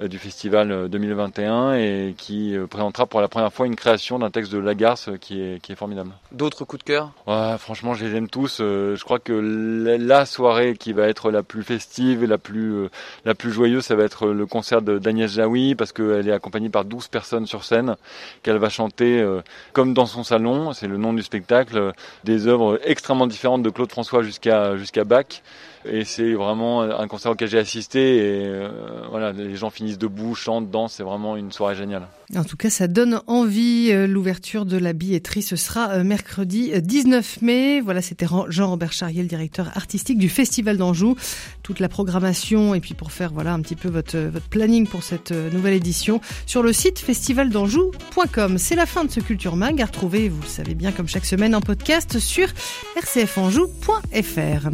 Euh, 0.00 0.08
du 0.08 0.18
festival 0.18 0.88
2021 0.88 1.52
euh, 1.52 1.74
et 2.08 2.14
qui 2.14 2.56
euh, 2.56 2.66
présentera 2.66 3.06
pour 3.06 3.20
la 3.20 3.28
première 3.28 3.52
fois 3.52 3.66
une 3.66 3.76
création 3.76 4.18
d'un 4.18 4.30
texte 4.30 4.50
de 4.50 4.58
Lagarce 4.58 5.08
qui 5.20 5.40
est, 5.40 5.62
qui 5.62 5.70
est 5.70 5.76
formidable. 5.76 6.10
D'autres 6.32 6.64
coups 6.64 6.82
de 6.82 6.88
cœur? 6.88 7.12
Ouais, 7.28 7.56
Franchement, 7.58 7.94
je 7.94 8.04
les 8.04 8.16
aime 8.16 8.28
tous. 8.28 8.58
Je 8.58 9.04
crois 9.04 9.20
que 9.20 9.32
la 9.32 10.26
soirée 10.26 10.76
qui 10.76 10.92
va 10.92 11.06
être 11.06 11.30
la 11.30 11.44
plus 11.44 11.62
festive 11.62 12.24
et 12.24 12.26
la 12.26 12.38
plus, 12.38 12.88
la 13.24 13.36
plus 13.36 13.52
joyeuse, 13.52 13.84
ça 13.84 13.94
va 13.94 14.02
être 14.02 14.26
le 14.26 14.46
concert 14.46 14.82
d'Agnès 14.82 15.30
Jaoui 15.30 15.76
parce 15.76 15.92
qu'elle 15.92 16.28
est 16.28 16.32
accompagnée 16.32 16.70
par 16.70 16.84
12 16.84 17.06
personnes 17.06 17.46
sur 17.46 17.62
scène, 17.62 17.94
qu'elle 18.42 18.58
va 18.58 18.70
chanter 18.70 19.24
comme 19.72 19.94
dans 19.94 20.06
son 20.06 20.24
salon, 20.24 20.72
c'est 20.72 20.88
le 20.88 20.96
nom 20.96 21.12
du 21.12 21.22
spectacle, 21.22 21.92
des 22.24 22.48
œuvres 22.48 22.80
extrêmement 22.84 23.28
différentes 23.28 23.62
de 23.62 23.70
Claude 23.70 23.90
François 23.90 24.22
jusqu'à 24.22 24.76
jusqu'à 24.76 25.04
Bach. 25.04 25.42
Et 25.86 26.04
c'est 26.04 26.32
vraiment 26.32 26.82
un 26.82 27.06
concert 27.08 27.32
auquel 27.32 27.48
j'ai 27.48 27.58
assisté 27.58 28.16
et 28.16 28.46
euh, 28.46 28.70
voilà, 29.10 29.32
les 29.32 29.54
gens 29.54 29.68
finissent 29.68 29.98
debout, 29.98 30.34
chantent, 30.34 30.70
dansent, 30.70 30.94
c'est 30.94 31.02
vraiment 31.02 31.36
une 31.36 31.52
soirée 31.52 31.74
géniale. 31.74 32.08
En 32.34 32.44
tout 32.44 32.56
cas, 32.56 32.70
ça 32.70 32.88
donne 32.88 33.20
envie. 33.26 33.90
Euh, 33.92 34.06
l'ouverture 34.06 34.64
de 34.64 34.78
la 34.78 34.94
billetterie, 34.94 35.42
ce 35.42 35.56
sera 35.56 35.90
euh, 35.90 36.04
mercredi 36.04 36.72
19 36.80 37.42
mai. 37.42 37.80
Voilà, 37.82 38.00
c'était 38.00 38.26
Jean-Robert 38.48 38.92
Charrier, 38.92 39.20
le 39.22 39.28
directeur 39.28 39.76
artistique 39.76 40.16
du 40.16 40.30
Festival 40.30 40.78
d'Anjou. 40.78 41.16
Toute 41.62 41.80
la 41.80 41.88
programmation 41.88 42.74
et 42.74 42.80
puis 42.80 42.94
pour 42.94 43.12
faire 43.12 43.32
voilà 43.32 43.52
un 43.52 43.60
petit 43.60 43.76
peu 43.76 43.88
votre, 43.88 44.18
votre 44.18 44.48
planning 44.48 44.86
pour 44.86 45.02
cette 45.02 45.32
nouvelle 45.32 45.74
édition 45.74 46.20
sur 46.46 46.62
le 46.62 46.72
site 46.72 46.98
festivaldanjou.com. 46.98 48.58
C'est 48.58 48.76
la 48.76 48.86
fin 48.86 49.04
de 49.04 49.10
ce 49.10 49.20
Culture 49.20 49.56
Mag 49.56 49.80
à 49.82 49.86
retrouver, 49.86 50.28
vous 50.28 50.40
le 50.40 50.48
savez 50.48 50.74
bien, 50.74 50.92
comme 50.92 51.08
chaque 51.08 51.26
semaine 51.26 51.54
en 51.54 51.60
podcast 51.60 52.18
sur 52.18 52.48
rcfanjou.fr. 52.96 54.68